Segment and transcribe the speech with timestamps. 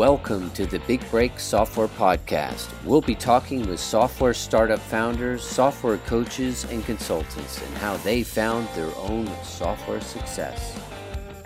[0.00, 2.72] Welcome to the Big Break Software Podcast.
[2.86, 8.66] We'll be talking with software startup founders, software coaches, and consultants and how they found
[8.68, 10.74] their own software success.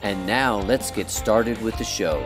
[0.03, 2.25] And now let's get started with the show.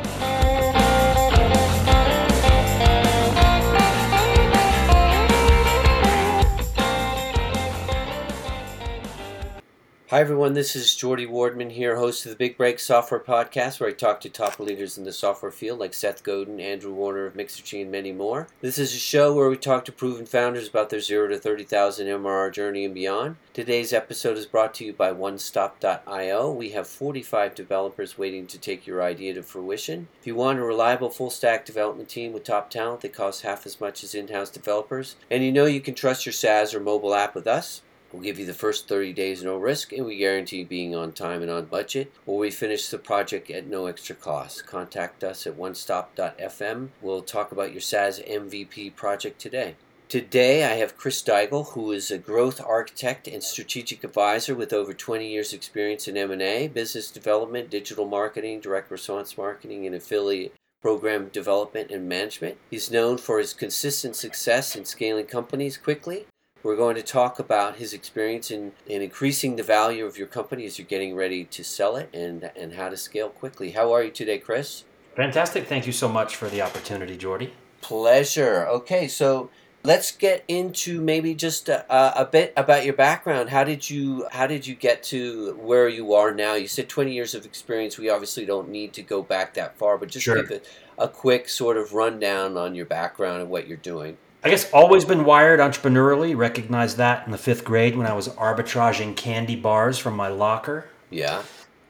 [10.10, 10.54] Hi, everyone.
[10.54, 14.22] This is Jordy Wardman here, host of the Big Break Software Podcast, where I talk
[14.22, 17.90] to top leaders in the software field like Seth Godin, Andrew Warner of Mixergy, and
[17.90, 18.48] many more.
[18.62, 22.06] This is a show where we talk to proven founders about their 0 to 30,000
[22.06, 23.36] MRR journey and beyond.
[23.52, 26.52] Today's episode is brought to you by OneStop.io.
[26.52, 30.08] We have 45 developers waiting to take your idea to fruition.
[30.22, 33.66] If you want a reliable full stack development team with top talent that costs half
[33.66, 36.80] as much as in house developers, and you know you can trust your SaaS or
[36.80, 40.16] mobile app with us, We'll give you the first 30 days no risk, and we
[40.16, 44.14] guarantee being on time and on budget, or we finish the project at no extra
[44.16, 44.66] cost.
[44.66, 46.88] Contact us at onestop.fm.
[47.02, 49.76] We'll talk about your SaaS MVP project today.
[50.08, 54.94] Today, I have Chris Deigel, who is a growth architect and strategic advisor with over
[54.94, 61.28] 20 years' experience in M&A, business development, digital marketing, direct response marketing, and affiliate program
[61.28, 62.56] development and management.
[62.70, 66.24] He's known for his consistent success in scaling companies quickly
[66.68, 70.66] we're going to talk about his experience in, in increasing the value of your company
[70.66, 73.70] as you're getting ready to sell it and, and how to scale quickly.
[73.70, 74.84] How are you today, Chris?
[75.16, 75.66] Fantastic.
[75.66, 77.54] Thank you so much for the opportunity, Jordy.
[77.80, 78.66] Pleasure.
[78.68, 79.48] Okay, so
[79.82, 83.48] let's get into maybe just a, a, bit about your background.
[83.48, 86.52] How did you how did you get to where you are now?
[86.52, 87.96] You said 20 years of experience.
[87.96, 90.36] We obviously don't need to go back that far, but just sure.
[90.36, 94.18] give it a quick sort of rundown on your background and what you're doing.
[94.44, 96.36] I guess always been wired entrepreneurially.
[96.36, 100.88] Recognized that in the fifth grade when I was arbitraging candy bars from my locker.
[101.10, 101.42] Yeah.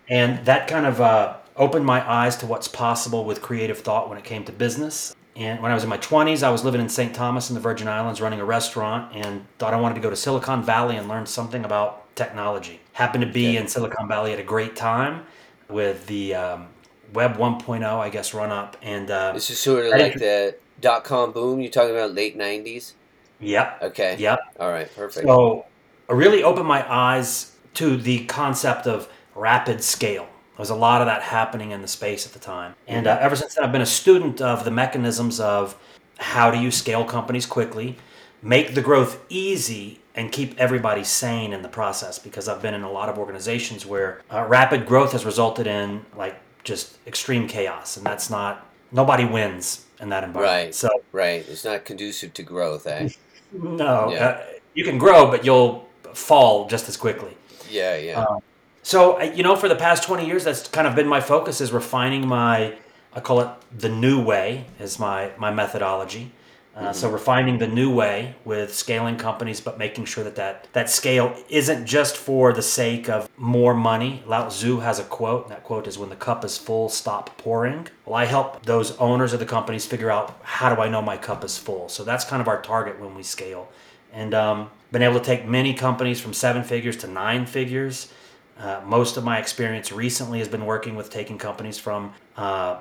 [0.09, 4.17] And that kind of uh, opened my eyes to what's possible with creative thought when
[4.17, 5.15] it came to business.
[5.37, 7.15] And when I was in my 20s, I was living in St.
[7.15, 10.17] Thomas in the Virgin Islands running a restaurant and thought I wanted to go to
[10.17, 12.81] Silicon Valley and learn something about technology.
[12.95, 15.25] Happened to be in Silicon Valley at a great time
[15.69, 16.67] with the um,
[17.13, 18.77] Web 1.0, I guess, run up.
[18.83, 21.61] And uh, this is sort of like the dot com boom?
[21.61, 22.95] You're talking about late nineties?
[23.41, 23.83] Yep.
[23.83, 24.17] Okay.
[24.19, 24.39] Yep.
[24.59, 24.89] All right.
[24.95, 25.27] Perfect.
[25.27, 25.65] So,
[26.09, 30.25] it really opened my eyes to the concept of rapid scale.
[30.25, 33.17] There was a lot of that happening in the space at the time, and uh,
[33.21, 35.77] ever since then, I've been a student of the mechanisms of
[36.19, 37.97] how do you scale companies quickly,
[38.43, 42.19] make the growth easy, and keep everybody sane in the process.
[42.19, 46.05] Because I've been in a lot of organizations where uh, rapid growth has resulted in
[46.17, 46.35] like
[46.65, 50.67] just extreme chaos, and that's not nobody wins in that environment.
[50.67, 50.75] Right.
[50.75, 53.11] So right, it's not conducive to growth, eh?
[53.53, 54.27] no, yeah.
[54.27, 54.45] uh,
[54.75, 57.37] you can grow, but you'll fall just as quickly.
[57.71, 58.23] Yeah, yeah.
[58.23, 58.41] Um,
[58.83, 61.73] so you know, for the past twenty years, that's kind of been my focus is
[61.73, 62.75] refining my.
[63.15, 66.33] I call it the new way is my my methodology.
[66.79, 70.69] Uh, so we're finding the new way with scaling companies, but making sure that, that
[70.73, 74.23] that scale isn't just for the sake of more money.
[74.27, 77.37] Lao Tzu has a quote, and that quote is, "When the cup is full, stop
[77.37, 81.03] pouring." Well, I help those owners of the companies figure out how do I know
[81.03, 81.89] my cup is full.
[81.89, 83.69] So that's kind of our target when we scale,
[84.13, 88.13] and um, been able to take many companies from seven figures to nine figures.
[88.61, 92.77] Uh, most of my experience recently has been working with taking companies from uh,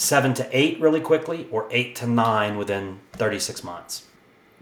[0.00, 4.06] seven to eight really quickly, or eight to nine within 36 months.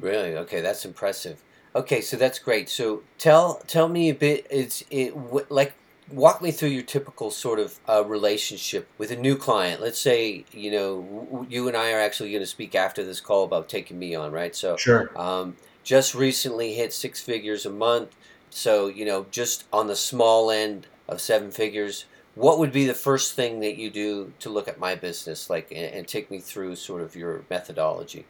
[0.00, 0.36] Really?
[0.36, 1.42] Okay, that's impressive.
[1.76, 2.68] Okay, so that's great.
[2.68, 4.46] So tell tell me a bit.
[4.50, 5.14] It's it
[5.50, 5.74] like
[6.10, 9.80] walk me through your typical sort of uh, relationship with a new client.
[9.80, 13.44] Let's say you know you and I are actually going to speak after this call
[13.44, 14.56] about taking me on, right?
[14.56, 15.16] So sure.
[15.18, 18.14] Um, just recently hit six figures a month.
[18.50, 22.06] So you know, just on the small end of seven figures
[22.38, 25.70] what would be the first thing that you do to look at my business like
[25.70, 28.24] and, and take me through sort of your methodology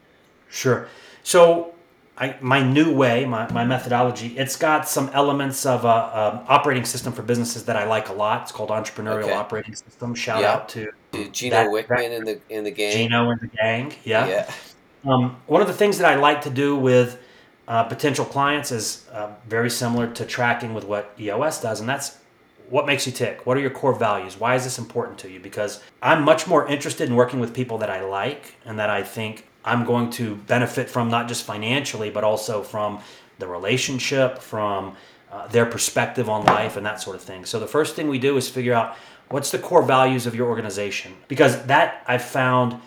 [0.48, 0.88] sure
[1.22, 1.74] so
[2.20, 6.84] I, my new way, my, my methodology, it's got some elements of a, a, operating
[6.84, 8.42] system for businesses that I like a lot.
[8.42, 9.34] It's called Entrepreneurial okay.
[9.34, 10.16] Operating System.
[10.16, 10.54] Shout yeah.
[10.54, 12.92] out to, to Gino that, Wickman in the in the gang.
[12.92, 14.26] Gino and the gang, yeah.
[14.26, 14.52] yeah.
[15.04, 17.20] Um, one of the things that I like to do with
[17.68, 22.18] uh, potential clients is uh, very similar to tracking with what EOS does, and that's
[22.70, 23.46] what makes you tick?
[23.46, 24.38] What are your core values?
[24.38, 25.40] Why is this important to you?
[25.40, 29.02] Because I'm much more interested in working with people that I like and that I
[29.02, 33.00] think I'm going to benefit from, not just financially, but also from
[33.38, 34.96] the relationship, from
[35.30, 37.44] uh, their perspective on life, and that sort of thing.
[37.44, 38.96] So the first thing we do is figure out
[39.28, 42.80] what's the core values of your organization, because that I've found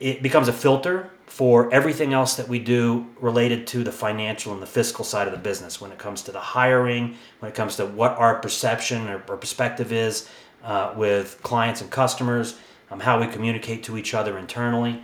[0.00, 4.60] it becomes a filter for everything else that we do related to the financial and
[4.62, 7.76] the fiscal side of the business when it comes to the hiring, when it comes
[7.76, 10.28] to what our perception or, or perspective is
[10.64, 12.58] uh, with clients and customers.
[12.90, 15.02] um, how we communicate to each other internally.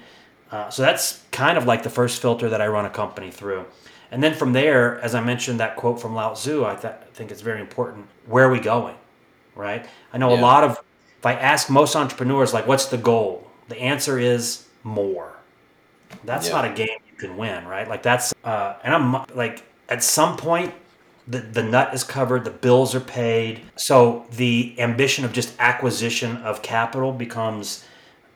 [0.51, 3.67] Uh, so that's kind of like the first filter that I run a company through.
[4.11, 7.07] And then from there, as I mentioned that quote from Lao Tzu, I, th- I
[7.15, 8.07] think it's very important.
[8.27, 8.97] Where are we going?
[9.55, 9.87] Right?
[10.13, 10.41] I know Yeah.
[10.41, 10.81] a lot of,
[11.19, 13.51] if I ask most entrepreneurs, like, what's the goal?
[13.69, 15.34] The answer is more.
[16.27, 16.55] That's Yeah.
[16.55, 17.89] not a game you can win, right?
[17.89, 20.75] Like, that's, uh, and I'm like, at some point,
[21.27, 23.63] the, the nut is covered, the bills are paid.
[23.77, 27.85] So the ambition of just acquisition of capital becomes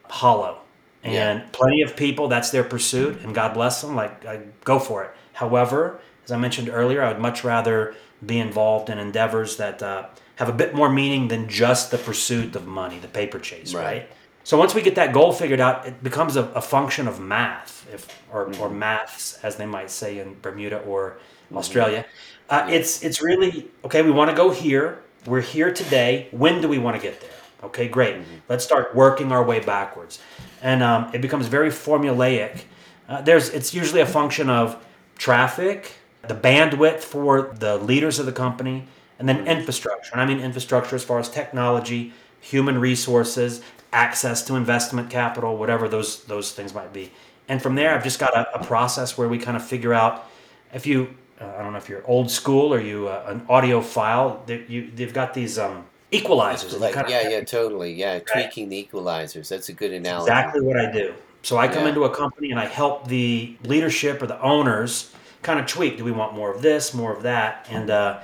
[0.09, 0.59] hollow.
[1.05, 1.47] And Yeah.
[1.53, 5.11] plenty of people, that's their pursuit, and God bless them, like, I go for it.
[5.35, 7.95] However, as I mentioned earlier, I would much rather
[8.25, 10.05] be involved in endeavors that uh,
[10.37, 13.85] have a bit more meaning than just the pursuit of money, the paper chase, Right.
[13.85, 14.11] right?
[14.49, 17.87] So once we get that goal figured out, it becomes a, a function of math,
[17.93, 21.19] if or, or maths, as they might say in Bermuda or
[21.55, 22.07] Australia.
[22.49, 24.01] Uh, It's it's really okay.
[24.01, 25.03] We want to go here.
[25.27, 26.29] We're here today.
[26.31, 27.39] When do we want to get there?
[27.63, 28.25] Okay, great.
[28.49, 30.19] Let's start working our way backwards,
[30.63, 32.63] and um, it becomes very formulaic.
[33.07, 34.83] Uh, there's it's usually a function of
[35.19, 35.93] traffic,
[36.23, 38.87] the bandwidth for the leaders of the company,
[39.19, 40.13] and then infrastructure.
[40.13, 43.61] And I mean infrastructure as far as technology, human resources,
[43.93, 47.11] access to investment capital, whatever those those things might be.
[47.49, 50.27] And from there, I've just got a, a process where we kind of figure out
[50.73, 54.45] if you uh, I don't know if you're old school or you uh, an audiophile.
[54.47, 56.79] They, you they've got these um, equalizers.
[56.79, 57.95] Like, kind of- yeah, yeah, totally.
[57.95, 59.49] Yeah, tweaking the equalizers.
[59.49, 60.31] That's a good analogy.
[60.31, 61.15] exactly what I do.
[61.43, 61.91] So I come Yeah.
[61.91, 65.97] into a company and I help the leadership or the owners kind of tweak.
[65.97, 67.67] Do we want more of this, more of that?
[67.71, 68.19] And uh,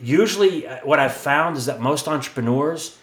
[0.00, 2.98] usually, uh, what I've found is that most entrepreneurs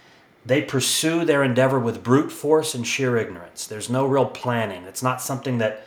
[0.45, 3.67] they pursue their endeavor with brute force and sheer ignorance.
[3.67, 4.83] There's no real planning.
[4.83, 5.85] It's not something that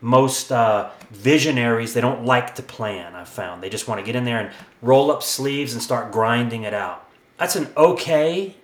[0.00, 3.14] most uh, visionaries they don't like to plan.
[3.14, 4.50] I've found they just want to get in there and
[4.82, 7.08] roll up sleeves and start grinding it out.
[7.38, 8.56] That's an okay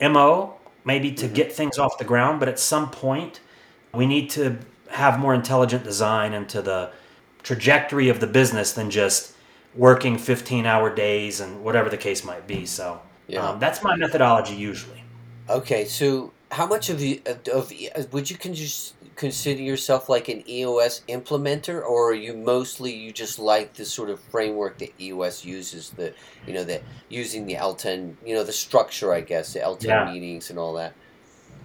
[0.00, 3.40] mo maybe to get things off the ground, but at some point
[3.94, 4.58] we need to
[4.90, 6.90] have more intelligent design into the
[7.42, 9.34] trajectory of the business than just
[9.74, 12.66] working 15 hour days and whatever the case might be.
[12.66, 13.48] So Yeah.
[13.50, 15.02] um, that's my methodology usually.
[15.48, 17.20] Okay, so how much of you
[17.52, 17.72] of
[18.12, 18.36] would you
[19.16, 24.10] consider yourself like an EOS implementer, or are you mostly you just like the sort
[24.10, 26.12] of framework that EOS uses, the
[26.46, 30.10] you know the using the L10, you know the structure, I guess, the L10 Yeah.
[30.12, 30.94] meetings and all that.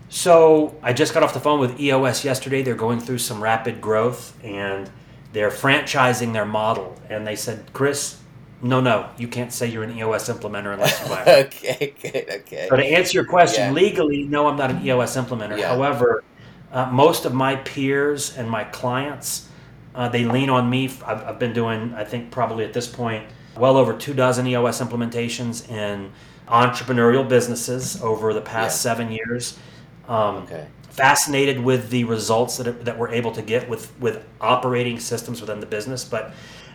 [0.09, 2.61] So I just got off the phone with EOS yesterday.
[2.61, 4.89] They're going through some rapid growth and
[5.31, 6.95] they're franchising their model.
[7.09, 8.17] And they said, Chris,
[8.63, 11.45] no, no, you can't say you're an EOS implementer unless you buy it.
[11.47, 12.67] okay, good, okay.
[12.69, 13.71] So to answer your question, Yeah.
[13.71, 15.57] legally, no, I'm not an EOS implementer.
[15.59, 15.67] Yeah.
[15.75, 16.23] However,
[16.71, 19.49] uh, most of my peers and my clients,
[19.93, 20.85] uh, they lean on me.
[21.05, 23.25] I've, I've been doing, I think, probably at this point,
[23.57, 26.11] well over two dozen EOS implementations in
[26.47, 28.91] entrepreneurial businesses over the past Yeah.
[28.91, 29.59] seven years.
[30.07, 30.65] Um, Okay.
[30.93, 35.59] Fascinated with the results that, that we're able to get with, with operating systems within
[35.59, 36.05] the business.
[36.05, 36.33] But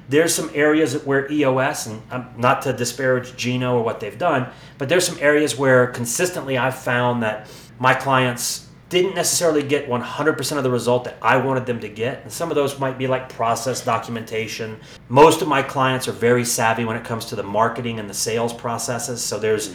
[0.08, 4.48] there's some areas where EOS, and um, not to disparage Gino or what they've done,
[4.76, 7.48] but there's some areas where consistently I've found that
[7.78, 12.22] my clients didn't necessarily get 100% of the result that I wanted them to get.
[12.22, 14.80] And some of those might be like process documentation.
[15.08, 18.14] Most of my clients are very savvy when it comes to the marketing and the
[18.14, 19.22] sales processes.
[19.22, 19.74] So there's,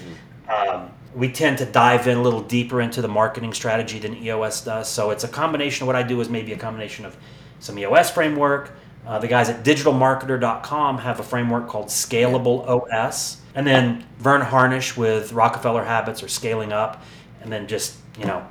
[0.49, 4.63] um, we tend to dive in a little deeper into the marketing strategy than EOS
[4.63, 4.89] does.
[4.89, 7.15] So it's a combination of what I do is maybe a combination of
[7.59, 8.71] some EOS framework.
[9.05, 13.37] Uh, the guys at digitalmarketer.com have a framework called Scalable OS.
[13.55, 17.03] And then Verne Harnish with Rockefeller Habits or Scaling Up.
[17.41, 18.45] And then just, you know,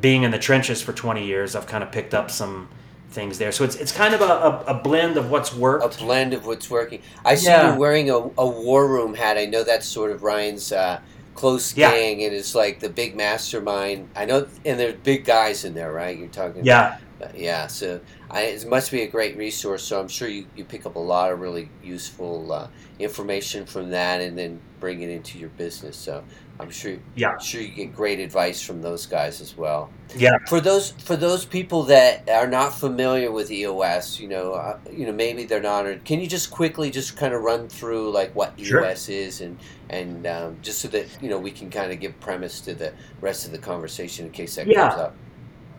[0.00, 2.68] being in the trenches for 20 years, I've kind of picked up some
[3.10, 3.52] things there.
[3.52, 5.94] So it's, it's kind of a, a, a blend of what's worked.
[5.94, 7.02] A blend of what's working.
[7.24, 7.72] I see Yeah.
[7.74, 9.36] you wearing a, a war room hat.
[9.38, 11.00] I know that's sort of Ryan's uh,
[11.38, 11.92] close Yeah.
[11.92, 14.08] gang, and it's like the big mastermind.
[14.16, 16.16] I know, and there's big guys in there, right?
[16.18, 16.64] You're talking.
[16.64, 16.98] Yeah.
[17.22, 19.82] Uh, yeah, so I, it must be a great resource.
[19.82, 22.68] So I'm sure you, you pick up a lot of really useful uh,
[22.98, 25.96] information from that, and then bring it into your business.
[25.96, 26.22] So
[26.60, 27.30] I'm sure Yeah.
[27.30, 29.90] I'm sure you get great advice from those guys as well.
[30.16, 30.36] Yeah.
[30.48, 35.06] For those for those people that are not familiar with EOS, you know, uh, you
[35.06, 35.86] know maybe they're not.
[35.86, 38.84] Or can you just quickly just kind of run through like what Sure.
[38.84, 39.56] EOS is and
[39.90, 42.92] and um, just so that you know we can kind of give premise to the
[43.20, 44.88] rest of the conversation in case that Yeah.
[44.88, 45.14] comes up.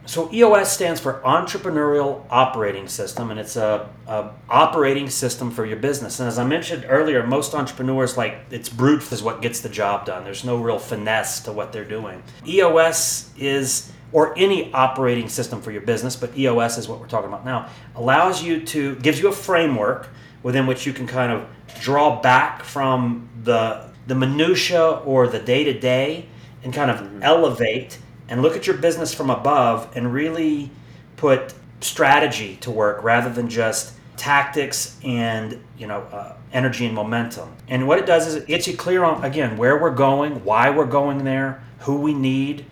[0.09, 5.77] So EOS stands for Entrepreneurial Operating System, and it's a, a operating system for your
[5.77, 6.19] business.
[6.19, 10.07] And as I mentioned earlier, most entrepreneurs like it's brute is what gets the job
[10.07, 10.23] done.
[10.23, 12.23] There's no real finesse to what they're doing.
[12.43, 17.27] EOS is or any operating system for your business, but EOS is what we're talking
[17.27, 20.09] about now, allows you to gives you a framework
[20.41, 21.47] within which you can kind of
[21.81, 26.25] draw back from the the minutia or the day to day
[26.63, 27.21] and kind of mm-hmm.
[27.21, 30.71] elevate and look at your business from above and really
[31.17, 37.55] put strategy to work rather than just tactics and you know uh, energy and momentum.
[37.67, 40.69] And what it does is it gets you clear on again where we're going why
[40.69, 42.65] we're going there who we need.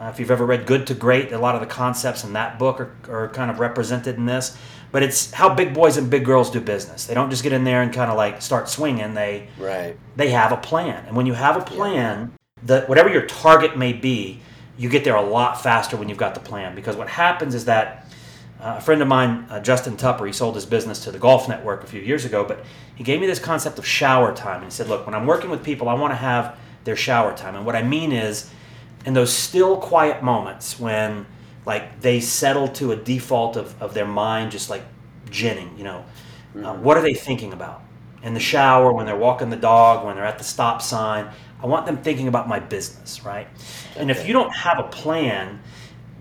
[0.00, 2.58] Uh, if you've ever read good to great a lot of the concepts in that
[2.58, 4.56] book are, are kind of represented in this.
[4.90, 7.06] But it's how big boys and big girls do business.
[7.06, 9.14] They don't just get in there and kind of like start swinging.
[9.14, 9.96] They right.
[10.16, 11.04] they have a plan.
[11.06, 12.62] And when you have a plan yeah.
[12.80, 14.40] the whatever your target may be
[14.78, 17.66] you get there a lot faster when you've got the plan because what happens is
[17.66, 18.06] that
[18.60, 21.48] uh, a friend of mine, uh, Justin Tupper, he sold his business to the Golf
[21.48, 22.64] Network a few years ago, but
[22.94, 24.56] he gave me this concept of shower time.
[24.56, 27.36] And he said, Look, when I'm working with people, I want to have their shower
[27.36, 27.56] time.
[27.56, 28.50] And what I mean is,
[29.04, 31.26] in those still quiet moments when
[31.66, 34.82] like they settle to a default of, of their mind just like
[35.30, 36.04] ginning, you know,
[36.54, 36.66] uh, mm-hmm.
[36.66, 37.82] uh, what are they thinking about?
[38.22, 41.28] In the shower, when they're walking the dog, when they're at the stop sign,
[41.62, 43.46] I want them thinking about my business, right?
[43.92, 44.00] Okay.
[44.00, 45.60] And if you don't have a plan,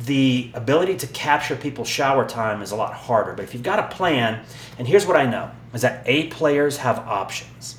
[0.06, 3.34] the ability to capture people's shower time is a lot harder.
[3.34, 4.44] But if you've got a plan,
[4.78, 7.78] and here's what I know is that A players have options.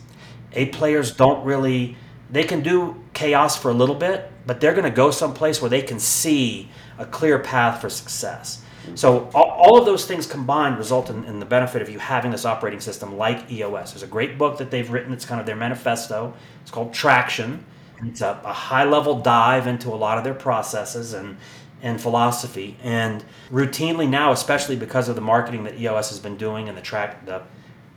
[0.53, 1.97] A players don't really,
[2.31, 5.71] they can do chaos for a little bit, but they're going to go someplace where
[5.71, 8.63] they can see a clear path for success.
[8.95, 9.42] So all,
[9.79, 13.17] of those things combined result in, in, the benefit of you having this operating system
[13.17, 13.93] like EOS.
[13.93, 15.13] There's a great book that they've written.
[15.13, 16.35] It's kind of their manifesto.
[16.63, 17.65] It's called Traction.
[18.03, 21.37] It's a, a high level dive into a lot of their processes and
[21.83, 22.77] and philosophy.
[22.83, 26.83] And routinely now, especially because of the marketing that EOS has been doing and the
[26.83, 27.43] track the,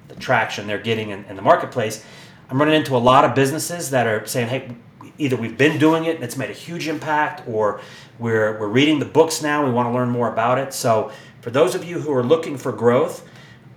[0.07, 2.03] the traction they're getting in, in the marketplace,
[2.49, 4.75] I'm running into a lot of businesses that are saying, hey,
[5.17, 7.79] either we've been doing it and it's made a huge impact, or
[8.19, 10.73] we're, we're reading the books now, we want to learn more about it.
[10.73, 11.11] So
[11.45, 13.23] for those of you who are looking for growth,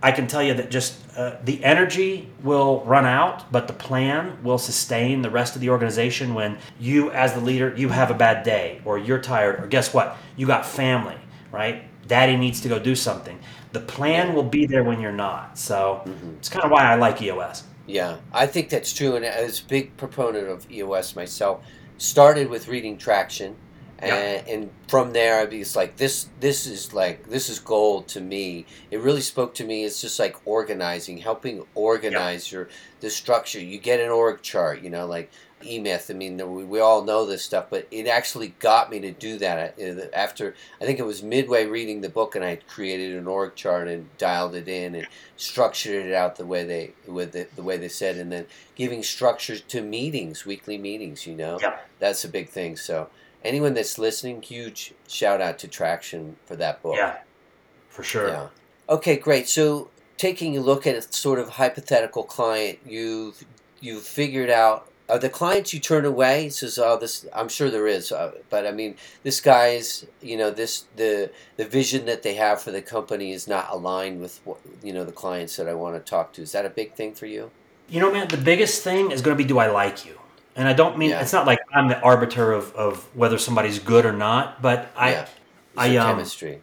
[0.03, 4.43] I can tell you that just uh, the energy will run out, but the plan
[4.43, 8.15] will sustain the rest of the organization when you, as the leader, you have a
[8.15, 10.17] bad day or you're tired, or guess what?
[10.35, 11.17] You got family,
[11.53, 11.85] right?
[12.09, 13.39] Daddy needs to go do something.
[13.73, 15.59] The plan will be there when you're not.
[15.59, 16.37] So mm-hmm.
[16.39, 17.65] it's kind of why I like EOS.
[17.87, 19.15] Yeah, I think that's true.
[19.15, 21.63] And as a big proponent of EOS myself,
[21.99, 23.57] started with reading Traction
[23.99, 24.55] and, yeah.
[24.55, 28.65] and from there I'd be like this this is like this is gold to me
[28.91, 32.59] it really spoke to me it's just like organizing helping organize yeah.
[32.59, 32.69] your
[33.01, 35.31] the structure you get an org chart you know like
[35.65, 39.11] e-myth i mean we, we all know this stuff but it actually got me to
[39.11, 43.17] do that uh, after i think it was midway reading the book and i created
[43.17, 47.33] an org chart and dialed it in and structured it out the way they with
[47.33, 51.59] the, the way they said and then giving structure to meetings weekly meetings you know
[51.61, 51.77] yeah.
[51.99, 53.09] that's a big thing so
[53.45, 56.97] anyone that's listening, huge shout out to Traction for that book.
[56.97, 57.19] Yeah,
[57.89, 58.29] for sure.
[58.29, 58.49] Yeah.
[58.89, 59.49] Okay, great.
[59.49, 63.45] So taking a look at a sort of hypothetical client, you've
[63.81, 67.87] you've figured out are the clients you turn away says oh this i'm sure there
[67.87, 72.35] is uh, but i mean this guy's you know this the the vision that they
[72.35, 75.75] have for the company is not aligned with what you know the clients that i
[75.75, 77.51] want to talk to is that a big thing for you
[77.89, 80.19] you know man the biggest thing is going to be do i like you
[80.59, 81.23] and I don't mean yeah.
[81.23, 85.11] it's not like I'm the arbiter of, of whether somebody's good or not, but I,
[85.11, 85.29] yeah.
[85.77, 86.63] I um, chemistry.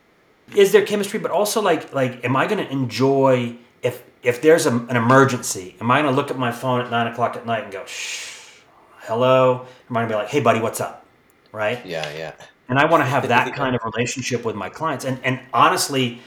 [0.56, 1.20] Is there chemistry?
[1.20, 5.76] But also like like, am I going to enjoy if if there's a, an emergency?
[5.82, 7.86] Am I going to look at my phone at nine o'clock at night and go,
[7.86, 8.60] shh,
[9.00, 9.66] hello?
[9.90, 11.06] Am I going to be like, hey buddy, what's up?
[11.52, 11.86] Right?
[11.86, 12.34] Yeah, yeah.
[12.68, 15.06] And I want to have that kind of relationship with my clients.
[15.06, 16.20] And and honestly,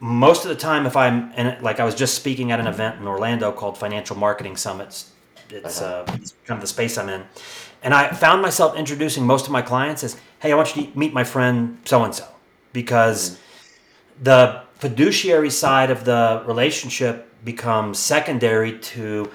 [0.00, 3.00] most of the time, if I'm and like I was just speaking at an event
[3.00, 5.12] in Orlando called Financial Marketing Summits
[5.50, 7.24] it's, uh, it's kind of the space I'm in.
[7.82, 10.98] And I found myself introducing most of my clients as, hey, I want you to
[10.98, 12.26] meet my friend so and so.
[12.72, 14.24] Because mm-hmm.
[14.24, 19.30] the fiduciary side of the relationship becomes secondary to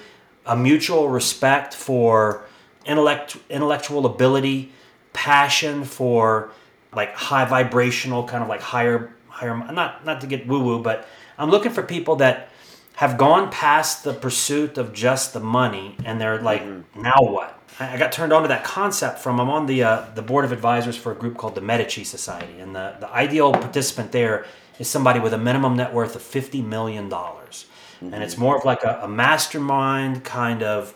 [0.46, 2.44] a mutual respect for
[2.84, 4.72] intellect, intellectual ability,
[5.12, 6.50] passion for
[6.94, 11.08] like high vibrational, kind of like higher, higher, not, not to get woo woo, but
[11.38, 12.50] I'm looking for people that
[12.94, 17.02] have gone past the pursuit of just the money and they're like mm-hmm.
[17.02, 20.22] now what i got turned on to that concept from i'm on the uh, the
[20.22, 24.12] board of advisors for a group called the medici society and the, the ideal participant
[24.12, 24.44] there
[24.78, 27.66] is somebody with a minimum net worth of 50 million dollars
[28.00, 28.12] mm-hmm.
[28.12, 30.94] and it's more of like a, a mastermind kind of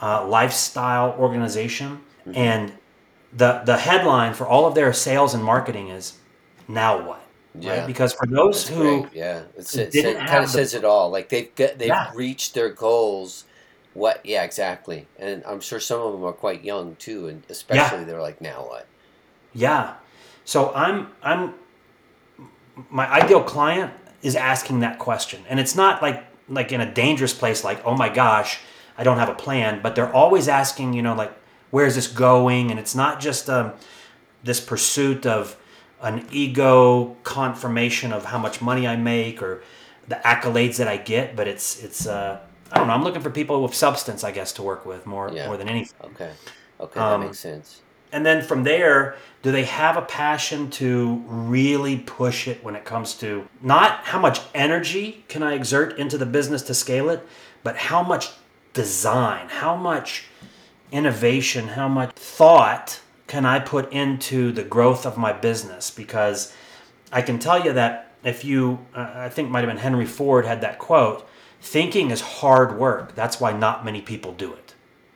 [0.00, 2.36] uh, lifestyle organization mm-hmm.
[2.36, 2.72] and
[3.32, 6.18] the the headline for all of their sales and marketing is
[6.68, 7.19] now what
[7.58, 7.80] yeah.
[7.80, 7.86] Right?
[7.86, 9.14] Because for those That's who great.
[9.14, 11.10] yeah, it's, it, it kind of says it all.
[11.10, 12.12] Like they've got, they've yeah.
[12.14, 13.44] reached their goals.
[13.94, 14.24] What?
[14.24, 15.08] Yeah, exactly.
[15.18, 18.04] And I'm sure some of them are quite young too, and especially yeah.
[18.04, 18.86] they're like, now what?
[19.52, 19.94] Yeah.
[20.44, 21.54] So I'm I'm
[22.88, 23.92] my ideal client
[24.22, 27.96] is asking that question, and it's not like like in a dangerous place, like oh
[27.96, 28.60] my gosh,
[28.96, 31.32] I don't have a plan, but they're always asking, you know, like
[31.70, 33.72] where's this going, and it's not just um
[34.44, 35.56] this pursuit of
[36.02, 39.62] an ego confirmation of how much money I make or
[40.08, 42.40] the accolades that I get, but it's it's uh,
[42.72, 42.94] I don't know.
[42.94, 45.46] I'm looking for people with substance, I guess, to work with more Yeah.
[45.46, 45.94] more than anything.
[46.14, 46.32] Okay.
[46.80, 47.80] Okay, Um, that makes sense.
[48.12, 52.84] And then from there, do they have a passion to really push it when it
[52.84, 57.24] comes to not how much energy can I exert into the business to scale it,
[57.62, 58.30] but how much
[58.72, 60.24] design, how much
[60.90, 63.00] innovation, how much thought
[63.30, 65.90] can I put into the growth of my business?
[65.90, 66.52] Because
[67.12, 70.04] I can tell you that if you, uh, I think it might have been Henry
[70.04, 71.26] Ford had that quote
[71.60, 73.14] thinking is hard work.
[73.14, 74.74] That's why not many people do it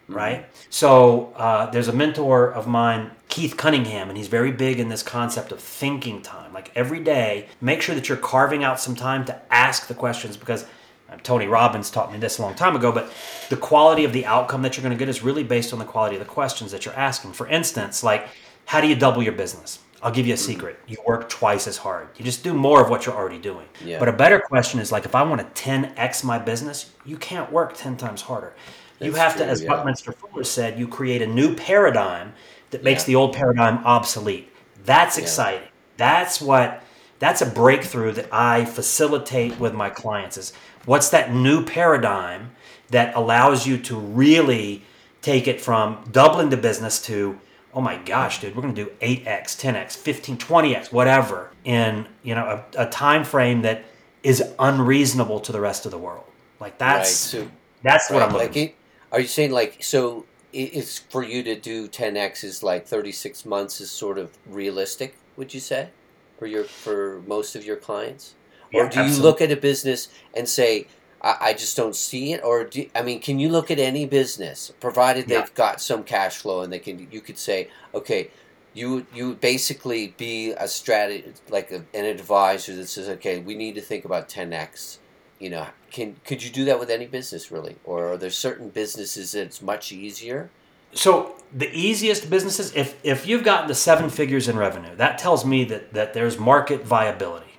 [0.09, 0.47] right?
[0.71, 5.03] So uh, there's a mentor of mine, Keith Cunningham, and he's very big in this
[5.03, 6.53] concept of thinking time.
[6.53, 10.37] Like every day, make sure that you're carving out some time to ask the questions
[10.37, 10.67] because
[11.11, 13.13] Uh, Tony Robbins taught me this a long time ago, but
[13.51, 15.85] the quality of the outcome that you're going to get is really based on the
[15.85, 17.33] quality of the questions that you're asking.
[17.33, 18.29] For instance, like
[18.67, 19.81] how do you double your business?
[20.03, 20.53] I'll give you a mm-hmm.
[20.53, 20.81] secret.
[20.87, 22.09] You work twice as hard.
[22.17, 23.67] You just do more of what you're already doing.
[23.83, 23.99] Yeah.
[23.99, 27.51] But a better question is like if I want to 10x my business, you can't
[27.51, 28.55] work 10 times harder.
[29.01, 29.71] You That's have to, as yeah.
[29.71, 32.35] Buckminster Fuller said, you create a new paradigm
[32.71, 33.07] that makes Yeah.
[33.07, 34.53] the old paradigm obsolete.
[34.85, 35.69] That's exciting.
[35.97, 36.83] That's what
[37.19, 40.53] that's a breakthrough that I facilitate with my clients is
[40.87, 42.51] what's that new paradigm
[42.91, 44.83] that allows you to really
[45.23, 47.39] take it from doubling the business to
[47.73, 52.35] oh my gosh dude we're going to do 8x 10x 15 20x whatever in you
[52.35, 53.85] know a, a time frame that
[54.23, 56.25] is unreasonable to the rest of the world
[56.61, 57.43] like that's right.
[57.43, 57.51] So,
[57.83, 58.77] that's what i'm looking like, it,
[59.15, 60.27] are you saying like so?
[60.53, 65.17] It's for you to do 10x is like 36 months is sort of realistic.
[65.37, 65.91] Would you say
[66.37, 68.35] for your for most of your clients,
[68.73, 70.87] or Yeah, do you look at a business and say?
[71.23, 74.05] I I just don't see it, or do, I mean, can you look at any
[74.07, 75.41] business, provided Yeah.
[75.41, 78.31] they've got some cash flow, and they can, you could say, okay,
[78.75, 83.55] you you would basically be a strategy, like a, an advisor that says, okay, we
[83.55, 84.99] need to think about 10x.
[85.39, 88.69] You know, can could you do that with any business really, or are there certain
[88.69, 90.51] businesses that it's much easier?
[90.93, 95.45] So the easiest businesses, if if you've gotten to seven figures in revenue, that tells
[95.45, 97.54] me that that there's market viability.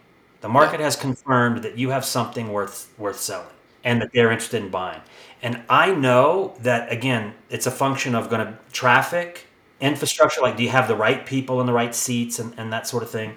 [0.46, 3.48] The market has confirmed that you have something worth worth selling
[3.84, 5.02] and that they're interested in buying.
[5.42, 9.48] And I know that again, it's a function of going to traffic,
[9.82, 10.42] infrastructure.
[10.42, 13.02] Like, do you have the right people in the right seats and, and that sort
[13.02, 13.34] of thing?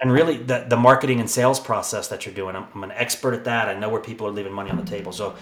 [0.00, 3.34] And really, the, the marketing and sales process that you're doing, I'm, I'm an expert
[3.34, 3.68] at that.
[3.68, 5.12] I know where people are leaving money on the table.
[5.12, 5.34] So,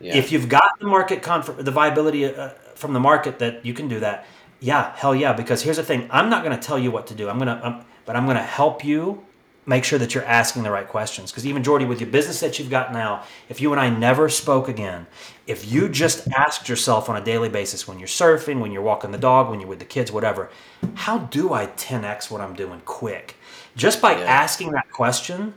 [0.00, 0.16] Yeah.
[0.16, 3.86] if you've got the market conf- the viability uh, from the market that you can
[3.86, 4.24] do that,
[4.60, 5.34] yeah, hell yeah.
[5.34, 7.28] Because here's the thing: I'm not going to tell you what to do.
[7.28, 9.26] I'm gonna, um, but I'm going to help you
[9.66, 11.30] make sure that you're asking the right questions.
[11.30, 14.28] Because even Jordy, with your business that you've got now, if you and I never
[14.28, 15.06] spoke again,
[15.46, 19.10] if you just asked yourself on a daily basis when you're surfing, when you're walking
[19.10, 20.50] the dog, when you're with the kids, whatever,
[20.94, 23.36] how do I 10x what I'm doing quick?
[23.76, 24.24] Just by Yeah.
[24.24, 25.54] asking that question,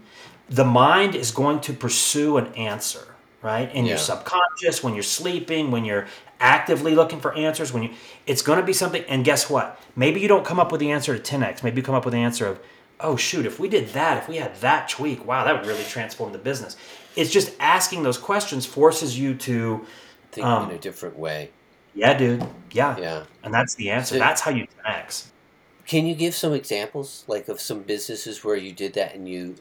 [0.50, 3.70] the mind is going to pursue an answer, right?
[3.74, 6.08] In your subconscious, when you're sleeping, when you're
[6.40, 7.90] actively looking for answers, when you
[8.26, 9.80] it's going to be something and guess what?
[9.96, 11.64] Maybe you don't come up with the answer to 10x.
[11.64, 12.60] Maybe you come up with the answer of,
[13.00, 15.84] "Oh shoot, if we did that, if we had that tweak, wow, that would really
[15.84, 16.76] transform the business."
[17.16, 19.86] It's just asking those questions forces you to
[20.32, 21.50] Think um, in a different way.
[21.96, 22.46] yeah, dude.
[22.72, 22.98] Yeah.
[23.00, 23.24] Yeah.
[23.44, 24.16] And that's the answer.
[24.16, 25.28] So- that's how you 10x.
[25.88, 29.56] Can you give some examples, like of some businesses where you did that and you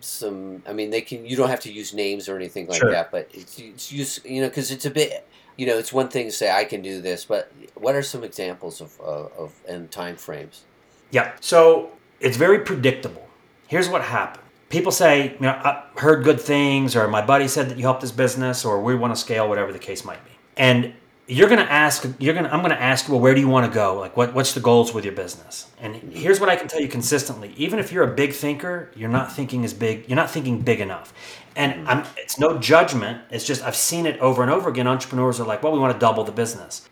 [0.00, 0.62] some?
[0.68, 1.24] I mean, they can.
[1.24, 2.90] You don't have to use names or anything like Sure.
[2.90, 5.26] that, but it's, it's use you know because it's a bit.
[5.56, 8.22] You know, it's one thing to say I can do this, but what are some
[8.22, 10.64] examples of of, of and time frames?
[11.10, 11.32] Yeah.
[11.40, 13.28] So it's very predictable.
[13.66, 14.44] Here's what happened.
[14.68, 18.00] People say, you know, I heard good things, or my buddy said that you helped
[18.00, 20.32] this business, or we want to scale, whatever the case might be.
[20.56, 20.92] And
[21.28, 23.98] you're gonna ask, you're gonna, I'm gonna ask well, where do you want to go?
[23.98, 25.68] Like, what, what's the goals with your business?
[25.80, 29.08] And here's what I can tell you consistently: even if you're a big thinker, you're
[29.08, 30.08] not thinking as big.
[30.08, 31.12] You're not thinking big enough.
[31.56, 31.88] And mm-hmm.
[31.88, 33.22] I'm, it's no judgment.
[33.30, 34.86] It's just I've seen it over and over again.
[34.86, 36.88] Entrepreneurs are like, well, we want to double the business.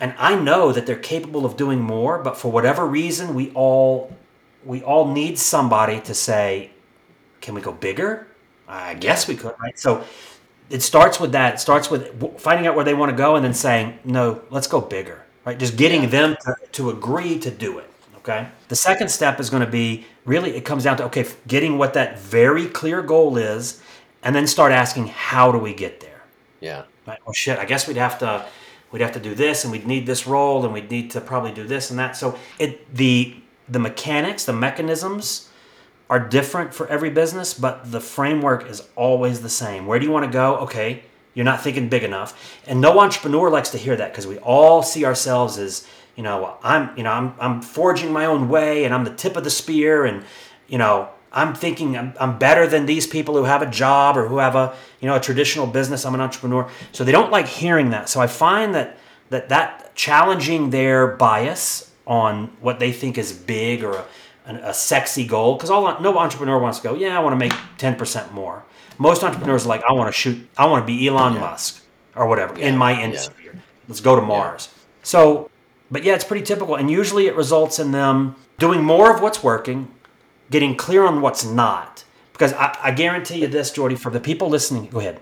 [0.00, 4.14] And I know that they're capable of doing more, but for whatever reason, we all
[4.64, 6.70] we all need somebody to say,
[7.40, 8.26] "Can we go bigger?"
[8.68, 9.78] I guess we could, right?
[9.78, 10.04] So
[10.70, 11.54] it starts with that.
[11.54, 14.66] It starts with finding out where they want to go, and then saying, "No, let's
[14.66, 15.58] go bigger." Right?
[15.58, 17.90] Just getting them to, to agree to do it.
[18.18, 18.48] Okay.
[18.68, 20.56] The second step is going to be really.
[20.56, 23.82] It comes down to okay, getting what that very clear goal is,
[24.22, 26.22] and then start asking, "How do we get there?"
[26.60, 27.18] Yeah, Right?
[27.26, 27.58] Oh shit!
[27.58, 28.46] I guess we'd have to
[28.90, 31.52] we'd have to do this, and we'd need this role, and we'd need to probably
[31.52, 32.16] do this and that.
[32.16, 33.36] So it the
[33.68, 35.48] the mechanics, the mechanisms
[36.10, 39.86] are different for every business, but the framework is always the same.
[39.86, 40.56] Where do you want to go?
[40.58, 44.38] Okay, you're not thinking big enough, and no entrepreneur likes to hear that because we
[44.38, 48.84] all see ourselves as you know, I'm, you know, I'm, I'm forging my own way
[48.84, 50.24] and I'm the tip of the spear and,
[50.68, 54.28] you know, I'm thinking I'm, I'm better than these people who have a job or
[54.28, 56.06] who have a, you know, a traditional business.
[56.06, 56.70] I'm an entrepreneur.
[56.92, 58.08] So they don't like hearing that.
[58.08, 58.96] So I find that
[59.30, 64.04] that, that challenging their bias on what they think is big or
[64.46, 67.38] a, a sexy goal, because all no entrepreneur wants to go, yeah, I want to
[67.38, 68.64] make 10% more.
[68.98, 71.40] Most entrepreneurs are like, I want to shoot, I want to be Elon yeah.
[71.40, 71.82] Musk
[72.14, 72.68] or whatever yeah.
[72.68, 73.46] in my industry.
[73.46, 73.60] Yeah.
[73.88, 74.68] Let's go to Mars.
[75.02, 75.50] So
[75.90, 76.74] but yeah, it's pretty typical.
[76.74, 79.94] And usually it results in them doing more of what's working,
[80.50, 82.04] getting clear on what's not.
[82.32, 85.20] Because I, I guarantee you this, Jordy, for the people listening, go ahead.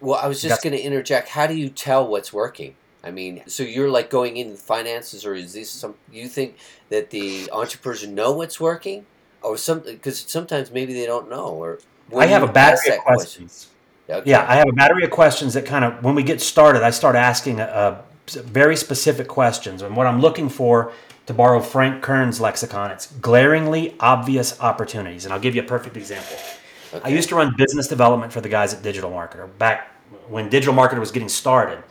[0.00, 1.30] Well, I was just going to interject.
[1.30, 2.76] How do you tell what's working?
[3.08, 5.94] I mean, so you're like going into finances, or is this some?
[6.12, 6.56] You think
[6.90, 9.06] that the entrepreneurs know what's working,
[9.42, 9.80] or some?
[9.80, 11.48] Because sometimes maybe they don't know.
[11.48, 11.78] Or
[12.14, 13.68] I have a battery of questions.
[14.10, 14.30] Okay.
[14.30, 16.90] Yeah, I have a battery of questions that kind of when we get started, I
[16.90, 19.82] start asking a, a very specific questions.
[19.82, 20.92] And what I'm looking for,
[21.26, 25.24] to borrow Frank Kern's lexicon, it's glaringly obvious opportunities.
[25.24, 26.36] And I'll give you a perfect example.
[26.94, 27.04] Okay.
[27.04, 29.92] I used to run business development for the guys at Digital Marketer back
[30.28, 31.82] when Digital Marketer was getting started.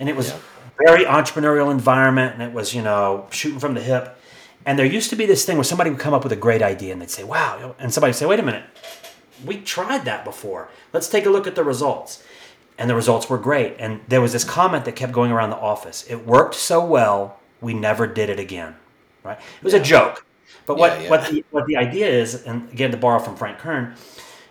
[0.00, 0.38] And it was yeah.
[0.86, 4.16] Very entrepreneurial environment and it was, you know, shooting from the hip.
[4.66, 6.62] And there used to be this thing where somebody would come up with a great
[6.62, 7.74] idea and they'd say, wow.
[7.78, 8.64] And somebody would say, wait a minute,
[9.44, 10.68] we tried that before.
[10.92, 12.22] Let's take a look at the results
[12.78, 13.76] and the results were great.
[13.78, 16.04] And there was this comment that kept going around the office.
[16.08, 18.76] It worked so well, we never did it again.
[19.24, 19.38] Right?
[19.38, 19.80] It was yeah.
[19.80, 20.24] a joke.
[20.64, 21.10] But what, yeah, yeah.
[21.10, 23.94] what the what the idea is, and again to borrow from Frank Kern,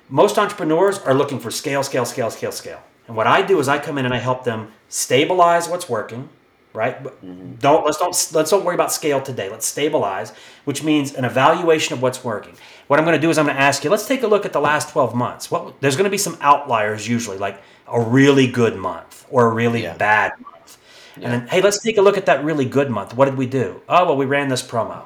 [0.10, 2.82] most entrepreneurs are looking for scale, scale, scale, scale, scale.
[3.08, 6.30] And what I do is I come in and I help them stabilize what's working,
[6.74, 7.02] right?
[7.02, 7.56] Mm-hmm.
[7.56, 9.50] Don't let's don't let's don't worry about scale today.
[9.50, 10.34] Let's stabilize,
[10.66, 12.56] which means an evaluation of what's working.
[12.88, 13.90] What I'm going to do is I'm going to ask you.
[13.90, 15.50] Let's take a look at the last 12 months.
[15.50, 19.54] What there's going to be some outliers usually, like a really good month or a
[19.54, 19.96] really yeah.
[19.98, 20.78] bad month.
[21.18, 21.24] Yeah.
[21.24, 23.16] And then, hey, let's take a look at that really good month.
[23.16, 23.82] What did we do?
[23.90, 25.04] Oh, well, we ran this promo.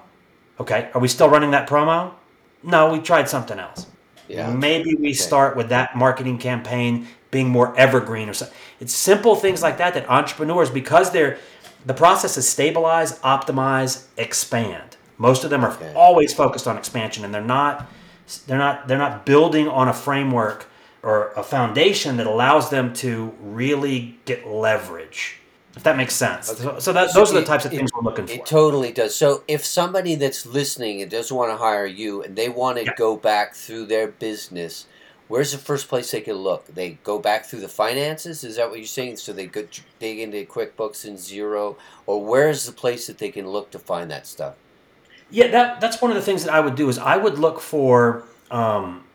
[0.59, 0.89] Okay.
[0.93, 2.13] Are we still running that promo?
[2.63, 3.87] No, we tried something else.
[4.27, 4.51] Yeah.
[4.51, 5.13] Maybe we okay.
[5.13, 8.55] start with that marketing campaign being more evergreen or something.
[8.79, 11.37] It's simple things like that that entrepreneurs, because they're
[11.85, 14.97] the process is stabilize, optimize, expand.
[15.17, 15.93] Most of them are okay.
[15.95, 17.89] always focused on expansion and they're not
[18.47, 20.67] they're not they're not building on a framework
[21.03, 25.37] or a foundation that allows them to really get leverage.
[25.75, 26.51] If that makes sense.
[26.51, 26.63] Okay.
[26.63, 28.33] So, so, that, those are the types of things it, we're looking for.
[28.33, 29.15] It totally does.
[29.15, 32.83] So if somebody that's listening and doesn't want to hire you and they want to
[32.83, 32.93] yeah.
[32.97, 34.85] go back through their business,
[35.31, 36.67] where's the first place they can look?
[36.67, 38.43] They go back through the finances.
[38.43, 39.15] Is that what you're saying?
[39.15, 39.65] So they go
[39.97, 44.11] dig into QuickBooks and Xero, or where's the place that they can look to find
[44.11, 44.55] that stuff?
[45.29, 47.61] Yeah, that that's one of the things that I would do is I would look
[47.61, 49.05] for um,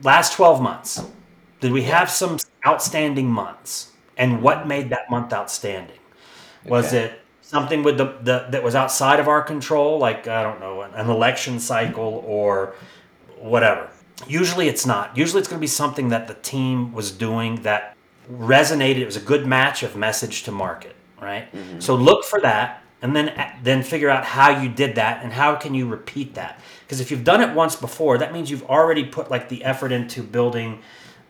[0.00, 1.04] last 12 months,
[1.60, 3.90] did we have some outstanding months?
[4.16, 5.98] And what made that month outstanding?
[6.64, 7.06] Was okay.
[7.06, 10.82] it something with the, the that was outside of our control, like I don't know,
[10.82, 12.74] an, an election cycle or
[13.40, 13.90] whatever?
[14.28, 15.16] Usually it's not.
[15.16, 17.96] Usually it's going to be something that the team was doing that
[18.30, 18.98] resonated.
[18.98, 21.52] It was a good match of message to market, right?
[21.52, 21.80] Mm-hmm.
[21.80, 23.32] So look for that and then
[23.62, 27.10] then figure out how you did that and how can you repeat that because if
[27.10, 30.80] you've done it once before that means you've already put like the effort into building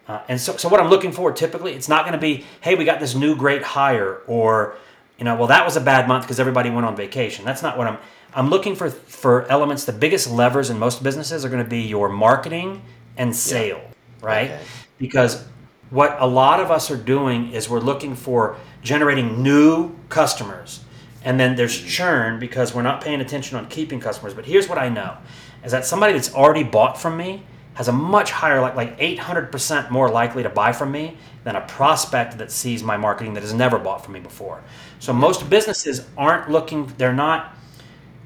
[0.07, 2.75] uh, and so, so what i'm looking for typically it's not going to be hey
[2.75, 4.77] we got this new great hire or
[5.19, 7.77] you know well that was a bad month because everybody went on vacation that's not
[7.77, 7.99] what i'm
[8.35, 11.81] i'm looking for for elements the biggest levers in most businesses are going to be
[11.81, 12.83] your marketing
[13.17, 14.27] and sale yeah.
[14.27, 14.63] right okay.
[14.99, 15.45] because
[15.91, 20.85] what a lot of us are doing is we're looking for generating new customers
[21.25, 21.89] and then there's mm-hmm.
[21.89, 24.35] churn because we're not paying attention on keeping customers.
[24.35, 25.17] But here's what I know
[25.65, 29.91] is that somebody that's already bought from me has a much higher like like 800%
[29.91, 33.55] more likely to buy from me than a prospect that sees my marketing that has
[33.55, 34.63] never bought from me before.
[34.99, 37.57] So most businesses aren't looking they're not